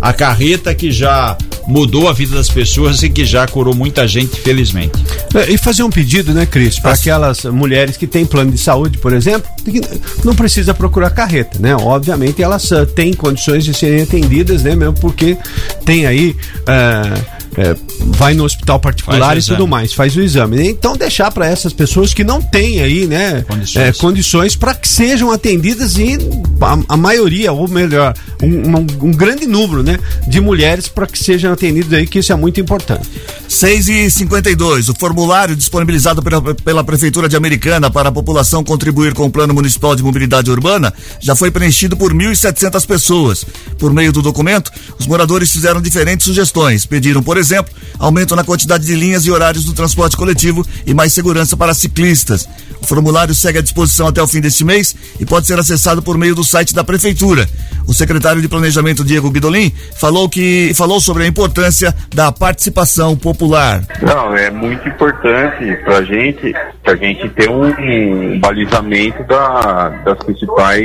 a 0.00 0.12
carreta 0.12 0.74
que 0.74 0.90
já 0.90 1.36
mudou 1.66 2.08
a 2.08 2.12
vida 2.12 2.36
das 2.36 2.48
pessoas 2.48 3.02
e 3.02 3.10
que 3.10 3.24
já 3.24 3.46
curou 3.46 3.74
muita 3.74 4.06
gente, 4.06 4.40
felizmente. 4.40 4.92
É, 5.34 5.50
e 5.50 5.58
fazer 5.58 5.82
um 5.82 5.90
pedido, 5.90 6.32
né, 6.32 6.46
Cris, 6.46 6.78
para 6.78 6.92
aquelas 6.92 7.44
mulheres 7.44 7.96
que 7.96 8.06
têm 8.06 8.24
plano 8.24 8.52
de 8.52 8.58
saúde, 8.58 8.98
por 8.98 9.12
exemplo, 9.12 9.50
que 9.64 9.80
não 10.24 10.34
precisa 10.34 10.72
procurar 10.72 11.10
carreta, 11.10 11.58
né? 11.58 11.74
Obviamente 11.74 12.42
elas 12.42 12.70
uh, 12.70 12.86
têm 12.86 13.12
condições 13.12 13.64
de 13.64 13.74
serem 13.74 14.02
atendidas, 14.02 14.62
né? 14.62 14.76
Mesmo 14.76 14.94
porque 14.94 15.36
tem 15.84 16.06
aí. 16.06 16.36
Uh, 16.60 17.35
é, 17.56 17.76
vai 18.16 18.34
no 18.34 18.44
hospital 18.44 18.78
particular 18.78 19.36
e 19.36 19.42
tudo 19.42 19.66
mais, 19.66 19.92
faz 19.92 20.16
o 20.16 20.20
exame. 20.20 20.68
Então 20.68 20.96
deixar 20.96 21.30
para 21.30 21.46
essas 21.46 21.72
pessoas 21.72 22.12
que 22.12 22.24
não 22.24 22.40
têm 22.40 22.80
aí, 22.80 23.06
né, 23.06 23.44
condições, 23.46 23.82
é, 23.82 23.92
condições 23.92 24.56
para 24.56 24.74
que 24.74 24.88
sejam 24.88 25.30
atendidas 25.30 25.96
e 25.96 26.18
a, 26.60 26.94
a 26.94 26.96
maioria, 26.96 27.52
ou 27.52 27.68
melhor, 27.68 28.14
um, 28.42 28.46
um, 28.46 28.86
um, 29.08 29.10
grande 29.12 29.46
número, 29.46 29.82
né, 29.82 29.98
de 30.26 30.40
mulheres 30.40 30.88
para 30.88 31.06
que 31.06 31.18
sejam 31.18 31.52
atendidas 31.52 31.92
aí, 31.92 32.06
que 32.06 32.18
isso 32.18 32.32
é 32.32 32.36
muito 32.36 32.60
importante. 32.60 33.08
6 33.48 33.88
e 33.88 34.10
52 34.10 34.88
o 34.88 34.94
formulário 34.94 35.54
disponibilizado 35.54 36.22
pela, 36.22 36.54
pela 36.54 36.84
Prefeitura 36.84 37.28
de 37.28 37.36
Americana 37.36 37.90
para 37.90 38.08
a 38.08 38.12
população 38.12 38.62
contribuir 38.62 39.14
com 39.14 39.24
o 39.24 39.30
Plano 39.30 39.54
Municipal 39.54 39.94
de 39.94 40.02
Mobilidade 40.02 40.50
Urbana 40.50 40.92
já 41.20 41.34
foi 41.34 41.50
preenchido 41.50 41.96
por 41.96 42.12
1.700 42.12 42.86
pessoas. 42.86 43.44
Por 43.78 43.92
meio 43.92 44.12
do 44.12 44.22
documento, 44.22 44.70
os 44.98 45.06
moradores 45.06 45.50
fizeram 45.52 45.80
diferentes 45.80 46.26
sugestões. 46.26 46.86
Pediram, 46.86 47.22
por 47.22 47.35
exemplo, 47.38 47.56
exemplo, 47.56 47.74
aumento 47.98 48.36
na 48.36 48.44
quantidade 48.44 48.84
de 48.84 48.94
linhas 48.94 49.26
e 49.26 49.30
horários 49.30 49.64
do 49.64 49.72
transporte 49.72 50.16
coletivo 50.16 50.66
e 50.86 50.92
mais 50.92 51.12
segurança 51.12 51.56
para 51.56 51.74
ciclistas. 51.74 52.48
O 52.82 52.86
formulário 52.86 53.34
segue 53.34 53.58
à 53.58 53.62
disposição 53.62 54.06
até 54.06 54.22
o 54.22 54.26
fim 54.26 54.40
deste 54.40 54.64
mês 54.64 54.94
e 55.18 55.24
pode 55.24 55.46
ser 55.46 55.58
acessado 55.58 56.02
por 56.02 56.18
meio 56.18 56.34
do 56.34 56.44
site 56.44 56.74
da 56.74 56.84
Prefeitura. 56.84 57.48
O 57.86 57.94
secretário 57.94 58.42
de 58.42 58.48
Planejamento, 58.48 59.04
Diego 59.04 59.30
Bidolin, 59.30 59.72
falou, 59.96 60.28
que, 60.28 60.72
falou 60.74 61.00
sobre 61.00 61.22
a 61.22 61.26
importância 61.26 61.94
da 62.14 62.30
participação 62.32 63.16
popular. 63.16 63.82
Não, 64.02 64.36
é 64.36 64.50
muito 64.50 64.86
importante 64.88 65.76
para 65.84 65.98
a 65.98 66.02
gente, 66.02 66.54
pra 66.82 66.96
gente 66.96 67.28
ter 67.30 67.48
um, 67.48 67.64
um 67.64 68.40
balizamento 68.40 69.22
da, 69.24 69.88
das 70.04 70.18
principais 70.18 70.84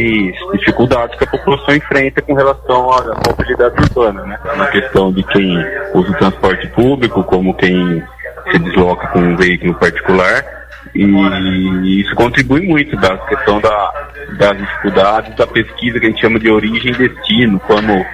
dificuldades 0.54 1.18
que 1.18 1.24
a 1.24 1.28
população 1.28 1.76
enfrenta 1.76 2.22
com 2.22 2.34
relação 2.34 2.92
à 2.92 3.22
mobilidade 3.28 3.76
urbana, 3.82 4.24
né? 4.24 4.40
Na 4.56 4.68
questão 4.68 5.12
de 5.12 5.24
quem 5.24 5.58
usa 5.94 6.12
o 6.12 6.14
transporte 6.14 6.41
público, 6.70 7.24
como 7.24 7.54
quem 7.56 8.04
se 8.52 8.60
desloca 8.60 9.08
com 9.08 9.20
um 9.20 9.36
veículo 9.36 9.74
particular 9.76 10.62
e 10.94 12.02
isso 12.02 12.14
contribui 12.16 12.62
muito 12.62 12.98
da 12.98 13.18
questão 13.18 13.62
da, 13.62 13.94
das 14.38 14.58
dificuldades 14.58 15.36
da 15.36 15.48
pesquisa 15.48 16.00
que 16.00 16.06
a 16.06 16.10
gente 16.10 16.22
chama 16.22 16.40
de 16.40 16.50
origem 16.50 16.92
e 16.92 16.98
destino, 16.98 17.60
como 17.60 18.06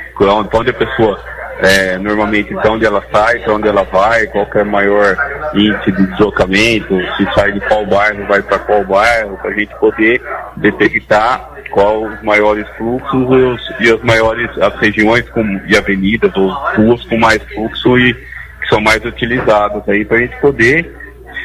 onde 0.54 0.70
a 0.70 0.74
pessoa 0.74 1.20
é, 1.60 1.98
normalmente 1.98 2.54
de 2.54 2.68
onde 2.68 2.86
ela 2.86 3.04
sai, 3.12 3.40
para 3.40 3.54
onde 3.54 3.68
ela 3.68 3.84
vai, 3.84 4.28
qual 4.28 4.48
é 4.54 4.62
o 4.62 4.66
maior 4.66 5.16
índice 5.54 5.92
de 5.92 6.08
deslocamento, 6.08 7.00
se 7.18 7.34
sai 7.34 7.52
de 7.52 7.60
qual 7.62 7.86
bairro, 7.86 8.26
vai 8.28 8.42
para 8.42 8.60
qual 8.60 8.84
bairro, 8.84 9.38
para 9.38 9.52
a 9.52 9.54
gente 9.54 9.74
poder 9.76 10.22
detectar 10.58 11.50
qual 11.72 12.04
os 12.04 12.22
maiores 12.24 12.68
fluxos 12.78 13.28
e, 13.30 13.44
os, 13.44 13.74
e 13.80 13.92
as 13.92 14.02
maiores 14.04 14.50
as 14.60 14.76
regiões 14.80 15.28
com, 15.30 15.44
e 15.68 15.76
avenidas 15.76 16.36
ou 16.36 16.50
ruas 16.50 17.04
com 17.06 17.18
mais 17.18 17.42
fluxo 17.44 17.98
e 17.98 18.14
que 18.14 18.68
são 18.70 18.82
mais 18.82 19.04
utilizadas 19.04 19.88
aí 19.88 20.06
para 20.06 20.18
a 20.18 20.22
gente 20.22 20.40
poder 20.40 20.96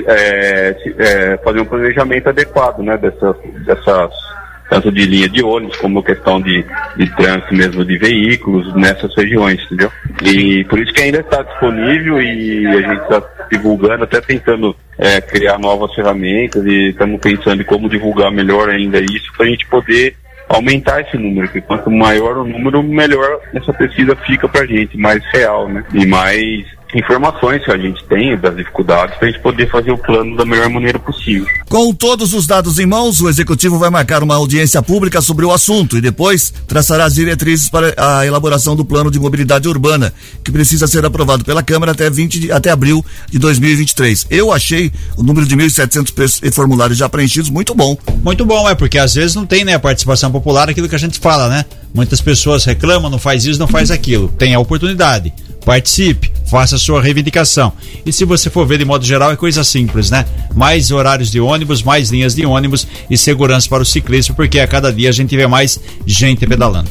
é, 0.07 0.77
é, 0.99 1.37
fazer 1.39 1.61
um 1.61 1.65
planejamento 1.65 2.29
adequado 2.29 2.81
né, 2.81 2.97
dessas, 2.97 3.37
dessas 3.65 4.11
tanto 4.73 4.91
de 4.91 5.05
linha 5.05 5.29
de 5.29 5.45
ônibus 5.45 5.77
como 5.77 6.03
questão 6.03 6.41
de, 6.41 6.65
de 6.97 7.15
trânsito 7.15 7.55
mesmo 7.55 7.85
de 7.85 7.99
veículos 7.99 8.75
nessas 8.75 9.15
regiões, 9.15 9.63
entendeu? 9.65 9.93
E 10.25 10.65
por 10.65 10.81
isso 10.81 10.95
que 10.95 11.03
ainda 11.03 11.21
está 11.21 11.43
disponível 11.43 12.23
e 12.23 12.67
a 12.67 12.81
gente 12.81 13.03
está 13.03 13.23
divulgando, 13.51 14.05
até 14.05 14.19
tentando 14.23 14.75
é, 14.97 15.21
criar 15.21 15.59
novas 15.59 15.95
ferramentas 15.95 16.65
e 16.65 16.89
estamos 16.89 17.21
pensando 17.21 17.61
em 17.61 17.67
como 17.67 17.87
divulgar 17.87 18.33
melhor 18.33 18.71
ainda 18.71 18.99
isso 18.99 19.31
para 19.37 19.45
a 19.45 19.51
gente 19.51 19.67
poder 19.67 20.17
aumentar 20.49 21.03
esse 21.03 21.19
número, 21.19 21.49
porque 21.49 21.61
quanto 21.61 21.91
maior 21.91 22.39
o 22.39 22.45
número, 22.45 22.83
melhor 22.83 23.41
essa 23.53 23.75
pesquisa 23.75 24.17
fica 24.17 24.49
para 24.49 24.63
a 24.63 24.67
gente, 24.67 24.97
mais 24.97 25.23
real, 25.33 25.69
né? 25.69 25.85
E 25.93 26.07
mais 26.07 26.65
informações 26.95 27.65
que 27.65 27.71
a 27.71 27.77
gente 27.77 28.05
tem 28.05 28.37
das 28.37 28.57
dificuldades 28.57 29.17
para 29.17 29.29
a 29.29 29.31
gente 29.31 29.43
poder 29.43 29.71
fazer 29.71 29.91
o 29.91 29.99
plano 29.99 30.37
da 30.37 30.45
melhor 30.45 30.69
maneira 30.69 30.99
possível. 30.99 31.47
Com 31.69 31.93
todos 31.95 32.35
os 32.35 32.47
dados 32.47 32.79
em 32.79 32.87
mãos, 32.87 33.21
o 33.21 33.29
executivo 33.29 33.79
vai 33.79 33.91
marcar 33.91 34.23
uma 34.23 34.35
audiência 34.35 34.83
pública 34.83 35.21
sobre 35.21 35.45
o 35.45 35.53
assunto 35.53 35.97
e 35.97 36.01
depois 36.01 36.53
traçará 36.67 37.05
as 37.05 37.15
diretrizes 37.15 37.69
para 37.69 37.95
a 37.97 38.27
elaboração 38.27 38.77
do 38.77 38.85
plano 38.85 39.11
de 39.11 39.19
mobilidade 39.19 39.69
urbana, 39.69 40.13
que 40.45 40.53
precisa 40.53 40.87
ser 40.87 41.05
aprovado 41.05 41.45
pela 41.45 41.63
Câmara 41.63 41.93
até 41.93 42.11
20 42.11 42.41
de, 42.41 42.53
até 42.53 42.71
abril 42.71 43.05
de 43.31 43.39
2023. 43.39 44.27
Eu 44.31 44.53
achei 44.53 44.93
o 45.17 45.23
número 45.23 45.47
de 45.47 45.57
1.700 45.57 46.53
formulários 46.53 46.99
já 46.99 47.09
preenchidos 47.09 47.51
muito 47.51 47.75
bom. 47.75 47.97
Muito 48.23 48.45
bom, 48.45 48.69
é 48.69 48.75
porque 48.75 48.99
às 48.99 49.15
vezes 49.15 49.35
não 49.35 49.47
tem, 49.47 49.65
né, 49.65 49.75
a 49.75 49.81
participação 49.81 50.31
popular, 50.31 50.69
aquilo 50.69 50.89
que 50.89 50.95
a 50.95 50.99
gente 50.99 51.19
fala, 51.19 51.49
né? 51.49 51.65
Muitas 51.95 52.21
pessoas 52.21 52.65
reclamam, 52.65 53.11
não 53.11 53.19
faz 53.19 53.45
isso, 53.45 53.59
não 53.59 53.69
faz 53.69 53.91
aquilo. 53.93 54.29
Tem 54.29 54.55
a 54.55 54.59
oportunidade 54.59 55.33
participe, 55.65 56.31
faça 56.47 56.77
a 56.77 56.79
sua 56.79 57.01
reivindicação. 57.01 57.73
E 58.05 58.13
se 58.13 58.25
você 58.25 58.51
for 58.51 58.67
ver 58.67 58.79
de 58.79 58.85
modo 58.85 59.05
geral, 59.05 59.33
é 59.33 59.37
coisa 59.37 59.65
simples, 59.65 60.11
né? 60.11 60.27
Mais 60.55 60.91
horários 60.91 61.31
de 61.31 61.41
ônibus, 61.41 61.83
mais 61.83 62.11
linhas 62.11 62.35
de 62.35 62.45
ônibus 62.45 62.87
e 63.09 63.17
segurança 63.17 63.69
para 63.69 63.83
o 63.83 63.87
ciclista, 63.87 64.35
porque 64.35 64.61
a 64.61 64.67
cada 64.67 64.93
dia 64.93 65.09
a 65.09 65.13
gente 65.13 65.35
vê 65.37 65.47
mais 65.47 65.81
gente 66.07 66.47
pedalando. 66.47 66.91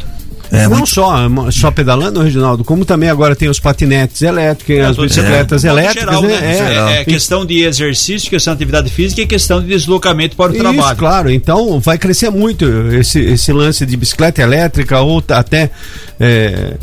É, 0.52 0.64
não 0.68 0.80
muito... 0.80 0.90
só, 0.90 1.16
só 1.50 1.72
pedalando, 1.72 2.22
Reginaldo, 2.22 2.62
como 2.66 2.84
também 2.84 3.10
agora 3.10 3.38
tem 3.38 3.48
os 3.48 3.58
patinetes 3.58 4.22
elétricos, 4.22 4.76
é, 4.76 4.82
as 4.82 4.98
bicicletas 4.98 5.64
é, 5.64 5.70
elétricas, 5.70 6.04
geral, 6.04 6.22
né? 6.24 6.42
né? 6.42 6.98
É, 6.98 7.02
é 7.02 7.06
questão 7.06 7.46
de 7.46 7.64
exercício, 7.64 8.30
questão 8.30 8.54
de 8.54 8.58
atividade 8.58 8.90
física 8.90 9.22
e 9.22 9.26
questão 9.26 9.62
de 9.62 9.68
deslocamento 9.68 10.36
para 10.36 10.52
o 10.52 10.54
Isso, 10.54 10.62
trabalho. 10.62 10.98
claro, 10.98 11.32
então 11.32 11.80
vai 11.80 11.98
crescer 11.98 12.30
muito 12.30 12.66
esse, 12.94 13.20
esse 13.20 13.54
lance 13.54 13.86
de 13.86 13.96
bicicleta 13.96 14.42
elétrica 14.42 15.00
ou 15.00 15.24
até 15.30 15.70
é, 16.20 16.74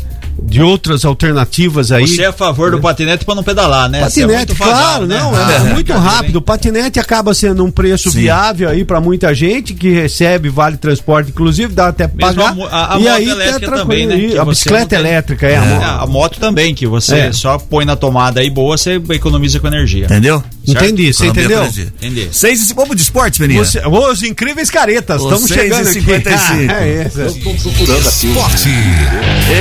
de 0.43 0.61
outras 0.61 1.05
alternativas 1.05 1.91
aí. 1.91 2.07
Você 2.07 2.23
é 2.23 2.27
a 2.27 2.33
favor 2.33 2.71
do 2.71 2.79
patinete 2.79 3.25
para 3.25 3.35
não 3.35 3.43
pedalar, 3.43 3.89
né? 3.89 4.01
Patinete, 4.01 4.51
é 4.51 4.55
claro, 4.55 5.05
né? 5.05 5.19
não, 5.19 5.37
é, 5.37 5.55
é 5.55 5.73
muito 5.73 5.93
rápido. 5.93 6.37
O 6.37 6.41
patinete 6.41 6.99
acaba 6.99 7.33
sendo 7.33 7.63
um 7.63 7.71
preço 7.71 8.11
Sim. 8.11 8.21
viável 8.21 8.69
aí 8.69 8.83
para 8.83 8.99
muita 8.99 9.33
gente 9.33 9.73
que 9.73 9.89
recebe 9.89 10.49
vale 10.49 10.77
transporte, 10.77 11.29
inclusive 11.29 11.73
dá 11.73 11.87
até 11.87 12.07
pagar. 12.07 12.55
A, 12.71 12.77
a, 12.77 12.95
a 12.95 12.99
e 12.99 13.07
aí 13.07 13.27
tá 13.61 13.77
também, 13.77 14.07
né? 14.07 14.37
A 14.39 14.45
bicicleta 14.45 14.95
elétrica 14.95 15.47
é, 15.47 15.53
é, 15.53 15.57
a, 15.57 16.05
moto. 16.07 16.39
também, 16.39 16.73
que 16.73 16.87
você 16.87 17.15
é. 17.15 17.31
só 17.31 17.57
põe 17.57 17.85
na 17.85 17.95
tomada 17.95 18.39
aí 18.39 18.49
boa, 18.49 18.77
você 18.77 19.01
economiza 19.11 19.59
com 19.59 19.67
energia. 19.67 20.05
Entendeu? 20.05 20.43
Certo? 20.65 20.85
Entendi, 20.85 21.13
você 21.13 21.27
entendeu? 21.27 21.63
Entendi. 21.63 22.29
Seis 22.31 22.61
esse 22.61 22.73
povo 22.73 22.95
de 22.95 23.01
esporte, 23.01 23.41
menina. 23.41 23.63
Você, 23.63 23.81
os 23.85 24.23
incríveis 24.23 24.69
caretas, 24.69 25.21
estamos 25.21 25.47
chegando 25.47 25.87
aqui. 25.87 26.01
55. 26.01 26.71
é 26.71 27.05
isso. 27.05 27.19
Eu 27.19 27.33
tô 27.33 27.53
procurando 27.53 28.07
aqui. 28.07 28.27
Esporte. 28.27 28.69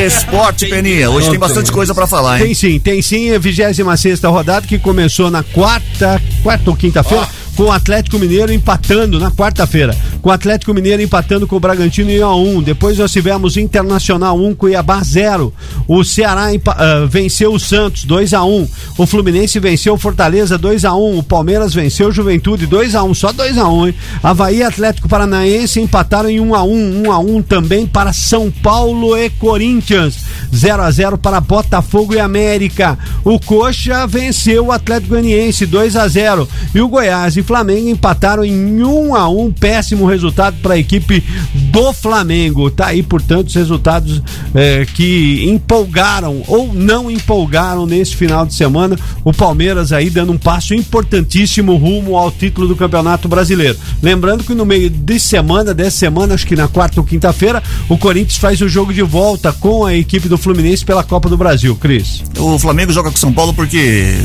Esporte, 0.07 0.68
Peninha. 0.69 1.11
Hoje 1.11 1.31
tem 1.31 1.39
bastante 1.39 1.73
coisa 1.73 1.95
para 1.95 2.07
falar, 2.07 2.39
hein? 2.39 2.47
Tem 2.47 2.55
sim, 2.55 2.79
tem 2.79 3.03
sim. 3.03 3.35
A 3.35 3.39
26 3.39 4.01
sexta 4.01 4.29
rodada 4.29 4.67
que 4.67 4.79
começou 4.79 5.31
na 5.31 5.43
quarta, 5.43 6.21
quarta 6.43 6.71
ou 6.71 6.77
quinta-feira. 6.77 7.27
Oh 7.31 7.49
com 7.59 7.65
o 7.65 7.73
Atlético 7.73 8.21
Mineiro 8.21 8.53
empatando 8.53 9.19
na 9.19 9.33
quarta-feira. 9.33 9.93
Com 10.21 10.31
o 10.31 10.33
Atlético 10.33 10.75
Mineiro 10.75 11.03
empatando 11.03 11.47
com 11.47 11.57
o 11.57 11.61
Bragantino 11.61 12.11
em 12.11 12.23
1 12.23 12.27
a 12.27 12.37
1. 12.37 12.63
Depois 12.63 12.99
nós 12.99 13.13
tivemos 13.13 13.57
Internacional 13.57 14.39
1 14.39 14.55
Cuiabá 14.55 15.01
0. 15.03 15.53
O 15.87 16.05
Ceará 16.05 16.49
uh, 16.53 17.07
venceu 17.09 17.53
o 17.53 17.59
Santos 17.59 18.05
2 18.05 18.35
a 18.35 18.45
1. 18.45 18.69
O 18.99 19.07
Fluminense 19.07 19.61
venceu 19.61 19.95
o 19.95 19.99
Fortaleza 19.99 20.59
2 20.59 20.85
a 20.85 20.95
1. 20.95 21.19
O 21.19 21.23
Palmeiras 21.23 21.73
venceu 21.73 22.09
o 22.09 22.13
Juventude 22.13 22.67
2 22.67 22.95
a 22.95 23.03
1, 23.05 23.15
só 23.15 23.33
2 23.33 23.59
a 23.59 23.69
1, 23.69 23.87
hein? 23.87 23.95
Havaí 24.23 24.59
e 24.59 24.63
Atlético 24.63 25.09
Paranaense 25.09 25.81
empataram 25.81 26.29
em 26.29 26.41
1 26.41 26.55
a 26.55 26.63
1, 26.65 27.03
1 27.07 27.13
a 27.13 27.19
1 27.19 27.43
também 27.43 27.87
para 27.87 28.13
São 28.13 28.51
Paulo 28.51 29.17
e 29.17 29.31
Corinthians. 29.31 30.19
0 30.55 30.83
a 30.83 30.91
0 30.91 31.19
para 31.19 31.41
Botafogo 31.41 32.15
e 32.15 32.21
América. 32.21 32.99
O 33.25 33.39
Coxa 33.39 34.07
venceu 34.07 34.67
o 34.67 34.73
Atlético 34.73 35.11
Goianiense 35.11 35.67
2 35.67 35.97
a 35.97 36.09
0 36.09 36.49
e 36.75 36.81
o 36.81 36.89
Goiás 36.89 37.37
e 37.37 37.43
Flamengo 37.43 37.89
empataram 37.89 38.45
em 38.45 38.83
1 38.83 39.15
a 39.15 39.29
1 39.29 39.53
péssimo 39.53 40.08
resultado 40.09 40.57
para 40.63 40.75
a 40.75 40.79
equipe 40.79 41.23
do 41.55 41.93
Flamengo. 41.93 42.71
Tá 42.71 42.87
aí, 42.87 43.03
portanto, 43.03 43.49
os 43.49 43.55
resultados 43.55 44.23
é, 44.55 44.87
que 44.87 45.45
empolgaram 45.49 46.43
ou 46.47 46.73
não 46.73 47.11
empolgaram 47.11 47.87
nesse 47.87 48.17
final 48.17 48.45
de 48.47 48.55
semana. 48.55 48.97
O 49.25 49.33
Palmeiras 49.33 49.93
aí 49.93 50.11
dando 50.11 50.33
um 50.33 50.39
passo 50.39 50.75
importantíssimo 50.75 51.77
rumo 51.77 52.17
ao 52.17 52.31
título 52.31 52.69
do 52.69 52.77
Campeonato 52.77 53.29
Brasileiro. 53.29 53.77
Lembrando 54.03 54.45
que 54.45 54.55
no 54.55 54.65
meio 54.65 54.91
de 54.91 55.21
semana, 55.21 55.73
dessa 55.73 55.99
semana, 55.99 56.35
acho 56.35 56.47
que 56.47 56.57
na 56.57 56.69
quarta 56.69 57.01
ou 57.01 57.07
quinta-feira, 57.07 57.63
o 57.89 57.97
Corinthians 57.97 58.39
faz 58.39 58.61
o 58.61 58.69
jogo 58.69 58.93
de 58.93 59.03
volta 59.03 59.53
com 59.53 59.85
a 59.85 59.95
equipe 59.95 60.29
do 60.29 60.39
Fluminense 60.39 60.85
pela 60.85 61.05
Copa 61.05 61.29
do 61.29 61.37
Brasil. 61.37 61.77
Cris. 61.77 62.23
O 62.39 62.59
Flamengo 62.59 62.93
joga 62.93 63.11
com 63.11 63.17
São 63.17 63.33
Paulo 63.33 63.53
porque 63.53 64.17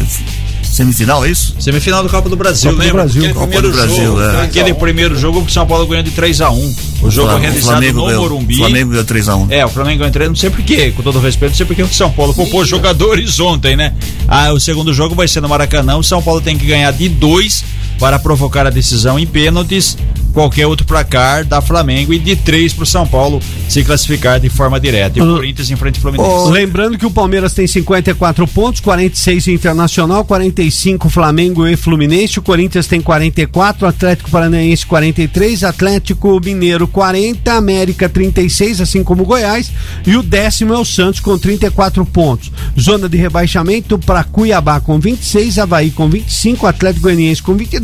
Semifinal, 0.73 1.23
é 1.23 1.29
isso? 1.29 1.55
Semifinal 1.59 2.01
do 2.01 2.09
Copa 2.09 2.27
do 2.27 2.35
Brasil, 2.35 2.71
Copa 2.71 2.83
lembra? 2.83 3.03
Do 3.03 3.13
Brasil. 3.13 3.21
Aquele 3.21 3.33
Copa 3.35 3.47
primeiro 3.47 3.71
do 3.71 3.77
Brasil, 3.77 4.05
jogo, 4.05 4.21
é. 4.21 4.41
Aquele 4.41 4.73
primeiro 4.73 5.15
jogo 5.15 5.41
que 5.43 5.51
o 5.51 5.53
São 5.53 5.67
Paulo 5.67 5.85
ganhou 5.85 6.03
de 6.03 6.11
3x1. 6.11 6.75
O 7.03 7.11
jogo 7.11 7.27
Flamengo, 7.27 7.41
realizado 7.41 7.71
Flamengo 7.71 7.99
no 7.99 8.05
ganhou, 8.07 8.21
Morumbi. 8.23 8.55
O 8.55 8.57
Flamengo 8.57 8.89
ganhou 8.89 9.05
3x1. 9.05 9.51
É, 9.51 9.65
o 9.65 9.69
Flamengo 9.69 9.99
ganhou 9.99 10.11
3 10.11 10.29
não 10.29 10.35
sei 10.35 10.49
porquê, 10.49 10.91
com 10.91 11.03
todo 11.03 11.19
respeito, 11.19 11.51
não 11.51 11.57
sei 11.57 11.65
porquê 11.67 11.83
o 11.83 11.87
São 11.93 12.11
Paulo 12.11 12.33
poupou 12.33 12.65
jogadores 12.65 13.39
ontem, 13.39 13.75
né? 13.75 13.93
Ah, 14.27 14.51
o 14.51 14.59
segundo 14.59 14.91
jogo 14.91 15.13
vai 15.13 15.27
ser 15.27 15.41
no 15.41 15.47
Maracanã, 15.47 15.95
o 15.97 16.03
São 16.03 16.23
Paulo 16.23 16.41
tem 16.41 16.57
que 16.57 16.65
ganhar 16.65 16.91
de 16.91 17.07
2 17.07 17.63
para 17.99 18.19
provocar 18.19 18.67
a 18.67 18.69
decisão 18.69 19.17
em 19.17 19.25
pênaltis, 19.25 19.97
qualquer 20.33 20.65
outro 20.65 20.85
placar 20.85 21.45
da 21.45 21.61
Flamengo 21.61 22.13
e 22.13 22.19
de 22.19 22.35
3 22.35 22.73
para 22.73 22.83
o 22.83 22.87
São 22.87 23.07
Paulo 23.07 23.39
se 23.69 23.83
classificar 23.83 24.39
de 24.39 24.49
forma 24.49 24.79
direta. 24.79 25.19
E 25.19 25.21
o 25.21 25.35
Corinthians 25.35 25.69
em 25.69 25.75
frente 25.75 25.97
ao 25.97 26.01
Fluminense. 26.01 26.29
Oh, 26.29 26.49
lembrando 26.49 26.97
que 26.97 27.05
o 27.05 27.11
Palmeiras 27.11 27.53
tem 27.53 27.67
54 27.67 28.47
pontos, 28.47 28.81
46 28.81 29.47
Internacional, 29.47 30.25
45 30.25 31.09
Flamengo 31.09 31.67
e 31.67 31.77
Fluminense, 31.77 32.39
o 32.39 32.41
Corinthians 32.41 32.87
tem 32.87 32.99
44, 32.99 33.87
Atlético 33.87 34.31
Paranaense 34.31 34.85
43, 34.85 35.63
Atlético 35.63 36.41
Mineiro 36.43 36.87
40, 36.87 37.53
América 37.53 38.09
36, 38.09 38.81
assim 38.81 39.03
como 39.03 39.25
Goiás, 39.25 39.71
e 40.05 40.17
o 40.17 40.23
décimo 40.23 40.73
é 40.73 40.77
o 40.77 40.85
Santos 40.85 41.19
com 41.19 41.37
34 41.37 42.03
pontos. 42.05 42.51
Zona 42.79 43.07
de 43.07 43.17
rebaixamento 43.17 43.99
para 43.99 44.23
Cuiabá 44.23 44.79
com 44.79 44.99
26, 44.99 45.59
Havaí 45.59 45.91
com 45.91 46.09
25, 46.09 46.65
Atlético 46.65 47.03
Goianiense 47.03 47.43
com 47.43 47.53
22 47.53 47.82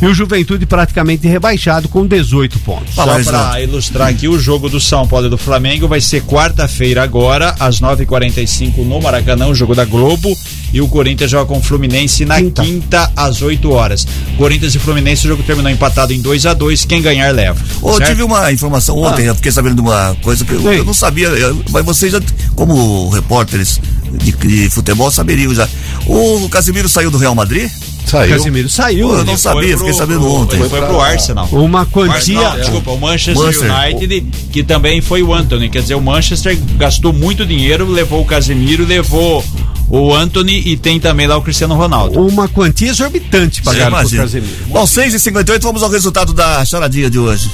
e 0.00 0.06
o 0.06 0.14
Juventude 0.14 0.66
praticamente 0.66 1.26
rebaixado 1.26 1.88
com 1.88 2.06
18 2.06 2.58
pontos. 2.60 2.94
Só 2.94 3.04
para 3.04 3.60
ilustrar 3.62 4.08
aqui, 4.08 4.28
o 4.28 4.38
jogo 4.38 4.68
do 4.68 4.80
São 4.80 5.06
Paulo 5.06 5.26
e 5.26 5.30
do 5.30 5.38
Flamengo 5.38 5.88
vai 5.88 6.00
ser 6.00 6.22
quarta-feira 6.22 7.02
agora, 7.02 7.54
às 7.58 7.80
9h45 7.80 8.78
no 8.78 9.00
Maracanã, 9.00 9.46
o 9.46 9.54
jogo 9.54 9.74
da 9.74 9.84
Globo. 9.84 10.36
E 10.72 10.80
o 10.80 10.88
Corinthians 10.88 11.30
joga 11.30 11.46
com 11.46 11.58
o 11.58 11.62
Fluminense 11.62 12.24
na 12.24 12.38
quinta, 12.38 12.62
quinta 12.64 13.12
às 13.14 13.42
8 13.42 13.70
horas. 13.70 14.04
Corinthians 14.36 14.74
e 14.74 14.80
Fluminense, 14.80 15.24
o 15.24 15.28
jogo 15.28 15.42
terminou 15.44 15.70
empatado 15.70 16.12
em 16.12 16.20
2 16.20 16.46
a 16.46 16.54
2 16.54 16.84
Quem 16.84 17.00
ganhar 17.00 17.32
leva. 17.32 17.60
Ô, 17.80 18.00
tive 18.00 18.24
uma 18.24 18.50
informação 18.50 18.98
ontem, 18.98 19.22
ah. 19.22 19.26
eu 19.26 19.34
fiquei 19.36 19.52
sabendo 19.52 19.76
de 19.76 19.82
uma 19.82 20.16
coisa 20.20 20.44
que 20.44 20.52
eu, 20.52 20.72
eu 20.72 20.84
não 20.84 20.92
sabia, 20.92 21.30
mas 21.70 21.84
vocês 21.84 22.10
já, 22.10 22.20
como 22.56 23.08
repórteres 23.10 23.80
de, 24.12 24.32
de 24.32 24.70
futebol, 24.70 25.10
saberiam 25.12 25.54
já. 25.54 25.68
O 26.06 26.48
Casimiro 26.48 26.88
saiu 26.88 27.10
do 27.10 27.18
Real 27.18 27.34
Madrid? 27.36 27.70
Saiu. 28.04 28.36
Casimiro 28.36 28.68
saiu. 28.68 29.08
Pô, 29.08 29.14
eu 29.16 29.24
não 29.24 29.36
sabia, 29.36 29.68
pro, 29.70 29.78
fiquei 29.78 29.92
sabendo 29.92 30.30
ontem. 30.30 30.58
Foi, 30.58 30.68
foi 30.68 30.82
pro 30.82 31.00
Arsenal. 31.00 31.48
Uma 31.52 31.86
quantia. 31.86 32.40
Não, 32.40 32.56
desculpa, 32.56 32.90
o 32.92 33.00
Manchester, 33.00 33.36
Manchester, 33.36 33.72
United, 33.72 34.26
que 34.52 34.62
também 34.62 35.00
foi 35.00 35.22
o 35.22 35.32
Anthony. 35.32 35.68
Quer 35.68 35.82
dizer, 35.82 35.94
o 35.94 36.00
Manchester 36.00 36.58
gastou 36.76 37.12
muito 37.12 37.44
dinheiro, 37.46 37.88
levou 37.88 38.20
o 38.20 38.24
Casemiro, 38.24 38.84
levou 38.84 39.44
o 39.88 40.14
Anthony 40.14 40.62
e 40.66 40.76
tem 40.76 41.00
também 41.00 41.26
lá 41.26 41.36
o 41.36 41.42
Cristiano 41.42 41.74
Ronaldo. 41.74 42.20
Uma 42.20 42.48
quantia 42.48 42.90
exorbitante 42.90 43.62
pagaram 43.62 43.98
pro 43.98 44.16
Casemiro. 44.16 44.52
Bom, 44.68 44.84
6h58, 44.84 45.60
vamos 45.62 45.82
ao 45.82 45.90
resultado 45.90 46.32
da 46.32 46.64
charadinha 46.64 47.10
de 47.10 47.18
hoje. 47.18 47.50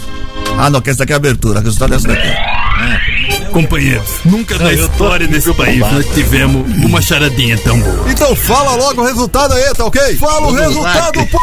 Ah, 0.59 0.69
não, 0.69 0.81
que 0.81 0.91
essa 0.91 1.01
daqui 1.01 1.13
é 1.13 1.15
a 1.15 1.17
abertura. 1.17 1.61
O 1.61 1.63
resultado 1.63 1.95
é 1.95 1.97
essa 1.97 2.09
daqui. 2.09 2.50
Companheiros, 3.51 4.21
nunca 4.25 4.59
na 4.59 4.73
história 4.73 5.27
desse 5.27 5.53
país 5.55 5.81
nós 5.81 6.07
tivemos 6.15 6.67
uma 6.85 7.03
charadinha 7.03 7.59
tão 7.59 7.79
boa. 7.81 8.11
Então 8.11 8.35
fala 8.35 8.75
logo 8.77 9.03
o 9.03 9.05
resultado 9.05 9.53
aí, 9.55 9.73
tá 9.75 9.85
ok? 9.85 10.17
Fala 10.17 10.47
o 10.49 10.55
resultado, 10.55 11.27
pô! 11.27 11.39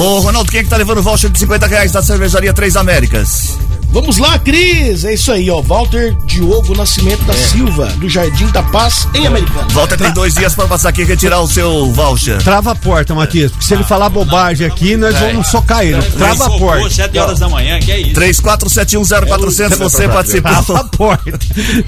Ô, 0.00 0.20
Ronaldo, 0.20 0.50
quem 0.50 0.60
é 0.60 0.64
que 0.64 0.70
tá 0.70 0.76
levando 0.76 0.98
o 0.98 1.02
voucher 1.02 1.30
de 1.30 1.38
50 1.38 1.66
reais 1.66 1.92
da 1.92 2.02
cervejaria 2.02 2.52
Três 2.52 2.76
Américas? 2.76 3.58
Vamos 3.90 4.18
lá, 4.18 4.38
Cris! 4.38 5.04
É 5.04 5.14
isso 5.14 5.32
aí, 5.32 5.50
ó. 5.50 5.60
Walter 5.62 6.14
Diogo 6.26 6.74
Nascimento 6.76 7.24
da 7.24 7.32
é. 7.32 7.36
Silva, 7.36 7.86
do 7.96 8.08
Jardim 8.08 8.46
da 8.48 8.62
Paz, 8.62 9.08
em 9.14 9.26
Americana. 9.26 9.66
Walter 9.70 9.96
tem 9.96 10.12
dois 10.12 10.34
dias 10.34 10.54
para 10.54 10.66
passar 10.66 10.90
aqui 10.90 11.02
e 11.02 11.04
retirar 11.04 11.40
o 11.40 11.48
seu 11.48 11.90
voucher. 11.92 12.42
Trava 12.42 12.72
a 12.72 12.74
porta, 12.74 13.14
Matias, 13.14 13.50
porque 13.50 13.64
se 13.64 13.74
ele 13.74 13.84
falar 13.84 14.08
bobagem 14.08 14.66
aqui, 14.66 14.96
nós 14.96 15.14
é. 15.14 15.18
vamos 15.18 15.48
socar 15.48 15.84
ele. 15.84 16.00
Trava 16.02 16.46
a 16.46 16.50
porta. 16.50 16.90
7 16.90 17.18
horas 17.18 17.38
da 17.38 17.48
manhã, 17.48 17.78
que 17.80 17.90
é 17.90 18.00
isso. 18.00 18.12
34710400, 18.12 19.76
você 19.76 20.08
participou. 20.08 20.50
Trava 20.50 20.80
a 20.80 20.84
porta. 20.84 21.38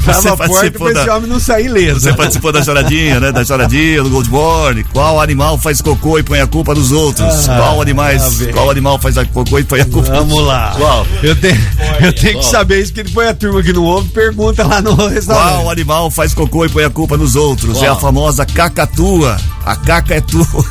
Trava 0.02 0.32
a 0.32 0.36
porta 0.48 0.70
pra 0.78 0.92
esse 0.92 1.10
homem 1.10 1.30
não 1.30 1.40
sair 1.40 1.68
leso. 1.68 2.00
Você 2.00 2.12
participou 2.12 2.52
da 2.52 2.62
choradinha, 2.62 3.20
né? 3.20 3.32
Da 3.32 3.44
choradinha, 3.44 4.02
do 4.02 4.10
Goldborn. 4.10 4.84
Qual 4.84 5.20
animal 5.20 5.58
faz 5.58 5.80
cocô 5.80 6.18
e 6.18 6.22
põe 6.22 6.40
a 6.40 6.46
culpa 6.46 6.74
nos 6.74 6.92
outros? 6.92 7.48
Ah, 7.48 7.56
qual 7.56 7.82
animais, 7.82 8.40
qual 8.52 8.70
animal 8.70 8.98
faz 8.98 9.18
a 9.18 9.24
cocô 9.24 9.58
e 9.58 9.64
põe 9.64 9.80
a 9.80 9.84
culpa 9.84 10.10
Vamos 10.10 10.44
lá. 10.44 10.74
Qual? 10.76 11.06
Eu 11.22 11.36
tenho 11.36 11.60
eu 12.00 12.12
tenho 12.12 12.38
que 12.38 12.46
saber 12.46 12.80
isso 12.80 12.92
que 12.92 13.00
ele 13.00 13.10
põe 13.10 13.26
a 13.26 13.34
turma 13.34 13.60
aqui 13.60 13.72
no 13.72 13.84
ovo 13.84 14.08
pergunta 14.10 14.66
lá 14.66 14.80
no 14.80 14.94
restaurante. 15.08 15.54
Qual 15.54 15.70
animal 15.70 16.10
faz 16.10 16.34
cocô 16.34 16.64
e 16.64 16.68
põe 16.68 16.84
a 16.84 16.90
culpa 16.90 17.16
nos 17.16 17.36
outros? 17.36 17.78
Qual? 17.78 17.84
É 17.84 17.88
a 17.88 17.96
famosa 17.96 18.44
cacatua. 18.46 19.36
A 19.64 19.76
caca 19.76 20.14
é 20.14 20.20
tua. 20.20 20.64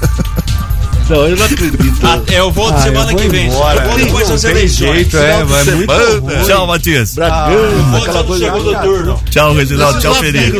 Não, 1.10 1.26
eu 1.26 1.36
não 1.36 1.46
acredito. 1.46 2.06
Ah, 2.06 2.22
eu 2.32 2.52
volto 2.52 2.76
ah, 2.76 2.82
semana 2.82 3.14
que 3.16 3.28
vem. 3.28 3.48
Embora. 3.48 3.84
Eu 3.84 3.90
vou 3.90 4.00
depois 4.00 4.30
das 4.30 4.44
eleições. 4.44 4.94
Jeito, 4.94 5.18
é, 5.18 5.44
vai 5.44 5.64
muito 5.64 5.92
ruim. 5.92 6.44
Tchau, 6.46 6.68
Matias. 6.68 7.18
Ah, 7.18 7.48
aquela 7.98 8.24
coisa 8.24 8.46
segundo 8.46 8.82
turno. 8.82 9.20
Tchau, 9.32 9.54
Reginaldo. 9.56 10.00
Tchau, 10.00 10.14
Felipe. 10.16 10.58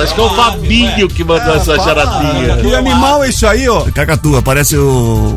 Acho 0.00 0.14
que 0.14 0.20
é 0.20 0.22
o 0.22 0.30
Fabinho 0.30 1.08
que 1.08 1.24
mandou 1.24 1.56
essa 1.56 1.76
charadinha. 1.80 2.56
Que 2.58 2.74
animal 2.74 3.24
é 3.24 3.28
isso 3.28 3.46
aí, 3.46 3.68
ó? 3.68 3.82
Cacatua, 3.90 4.40
parece 4.40 4.76
o 4.76 5.34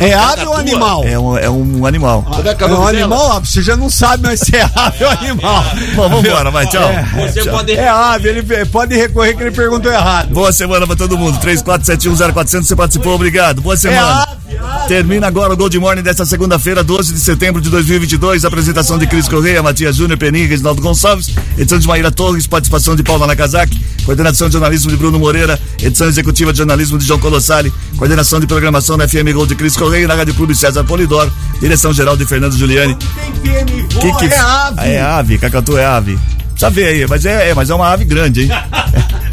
é 0.00 0.14
ave 0.14 0.46
ou 0.46 0.54
animal? 0.54 1.04
É 1.04 1.18
um, 1.18 1.38
é 1.38 1.50
um 1.50 1.86
animal. 1.86 2.26
Ah, 2.28 2.40
é, 2.44 2.62
é 2.62 2.66
um 2.66 2.86
animal? 2.86 3.40
Você 3.44 3.62
já 3.62 3.76
não 3.76 3.88
sabe 3.88 4.24
mais 4.24 4.40
se 4.40 4.56
é 4.56 4.62
ave 4.74 5.04
ou 5.04 5.10
animal. 5.10 5.64
Bom, 5.94 6.08
vambora, 6.08 6.50
vai, 6.50 6.66
tchau. 6.66 6.82
É, 6.82 7.02
Você 7.26 7.42
tchau. 7.42 7.56
Pode... 7.56 7.72
é 7.72 7.88
ave, 7.88 8.28
ele 8.28 8.66
pode 8.66 8.96
recorrer 8.96 9.36
que 9.36 9.42
ele 9.42 9.50
perguntou 9.50 9.92
errado. 9.92 10.32
Boa 10.32 10.52
semana 10.52 10.86
pra 10.86 10.96
todo 10.96 11.16
mundo. 11.16 11.38
34710400, 11.40 12.62
você 12.64 12.76
participou, 12.76 13.14
obrigado. 13.14 13.60
Boa 13.60 13.76
semana. 13.76 14.00
É 14.00 14.54
ave, 14.54 14.58
ave. 14.58 14.88
Termina 14.88 15.26
agora 15.26 15.52
o 15.52 15.56
Gold 15.56 15.78
Morning 15.78 16.02
desta 16.02 16.24
segunda-feira, 16.26 16.82
12 16.82 17.12
de 17.12 17.20
setembro 17.20 17.60
de 17.60 17.70
2022. 17.70 18.44
Apresentação 18.44 18.98
de 18.98 19.06
Cris 19.06 19.28
Correia, 19.28 19.62
Matias 19.62 19.96
Júnior, 19.96 20.18
Peninha, 20.18 20.46
Reginaldo 20.46 20.82
Gonçalves. 20.82 21.30
Edição 21.56 21.78
de 21.78 21.86
Maíra 21.86 22.10
Torres, 22.10 22.46
participação 22.46 22.96
de 22.96 23.02
Paula 23.02 23.26
Nakazaki. 23.26 23.78
Coordenação 24.04 24.48
de 24.48 24.54
jornalismo 24.54 24.90
de 24.90 24.96
Bruno 24.96 25.18
Moreira. 25.18 25.60
Edição 25.80 26.08
executiva 26.08 26.52
de 26.52 26.58
jornalismo 26.58 26.98
de 26.98 27.06
João 27.06 27.20
Colossali. 27.20 27.72
Coordenação 27.96 28.40
de 28.40 28.46
programação 28.46 28.96
da 28.96 29.06
FM 29.06 29.32
Gold 29.32 29.50
de 29.50 29.56
Cris 29.60 29.76
Correia 29.76 30.08
na 30.08 30.14
Rádio 30.14 30.32
Clube 30.32 30.54
César 30.54 30.82
Polidoro, 30.84 31.30
direção 31.60 31.92
geral 31.92 32.16
de 32.16 32.24
Fernando 32.24 32.56
Giuliani. 32.56 32.96
Que, 32.96 34.16
que, 34.16 34.34
é 34.34 34.38
ave. 34.38 34.80
É 34.80 35.02
ave, 35.02 35.38
Cacatu 35.38 35.76
é 35.76 35.84
ave. 35.84 36.18
Precisa 36.52 36.70
ver 36.70 36.84
aí, 36.86 37.06
mas 37.06 37.26
é, 37.26 37.50
é, 37.50 37.54
mas 37.54 37.68
é 37.68 37.74
uma 37.74 37.92
ave 37.92 38.06
grande, 38.06 38.44
hein? 38.44 38.50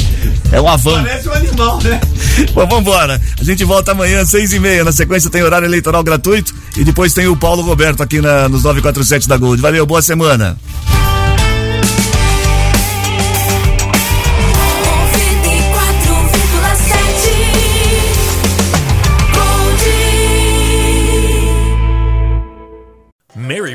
É 0.50 0.60
um 0.60 0.68
avan. 0.68 1.02
Parece 1.02 1.28
um 1.28 1.32
animal, 1.32 1.78
né? 1.82 2.00
Bom, 2.54 2.66
vambora. 2.66 3.20
A 3.38 3.44
gente 3.44 3.64
volta 3.64 3.92
amanhã, 3.92 4.24
seis 4.24 4.52
e 4.52 4.58
meia. 4.58 4.82
Na 4.82 4.92
sequência 4.92 5.30
tem 5.30 5.42
horário 5.42 5.66
eleitoral 5.66 6.02
gratuito 6.02 6.54
e 6.76 6.84
depois 6.84 7.12
tem 7.12 7.26
o 7.26 7.36
Paulo 7.36 7.62
Roberto 7.62 8.02
aqui 8.02 8.20
na, 8.20 8.48
nos 8.48 8.64
947 8.64 9.28
da 9.28 9.36
Gold. 9.36 9.60
Valeu, 9.60 9.86
boa 9.86 10.02
semana. 10.02 10.58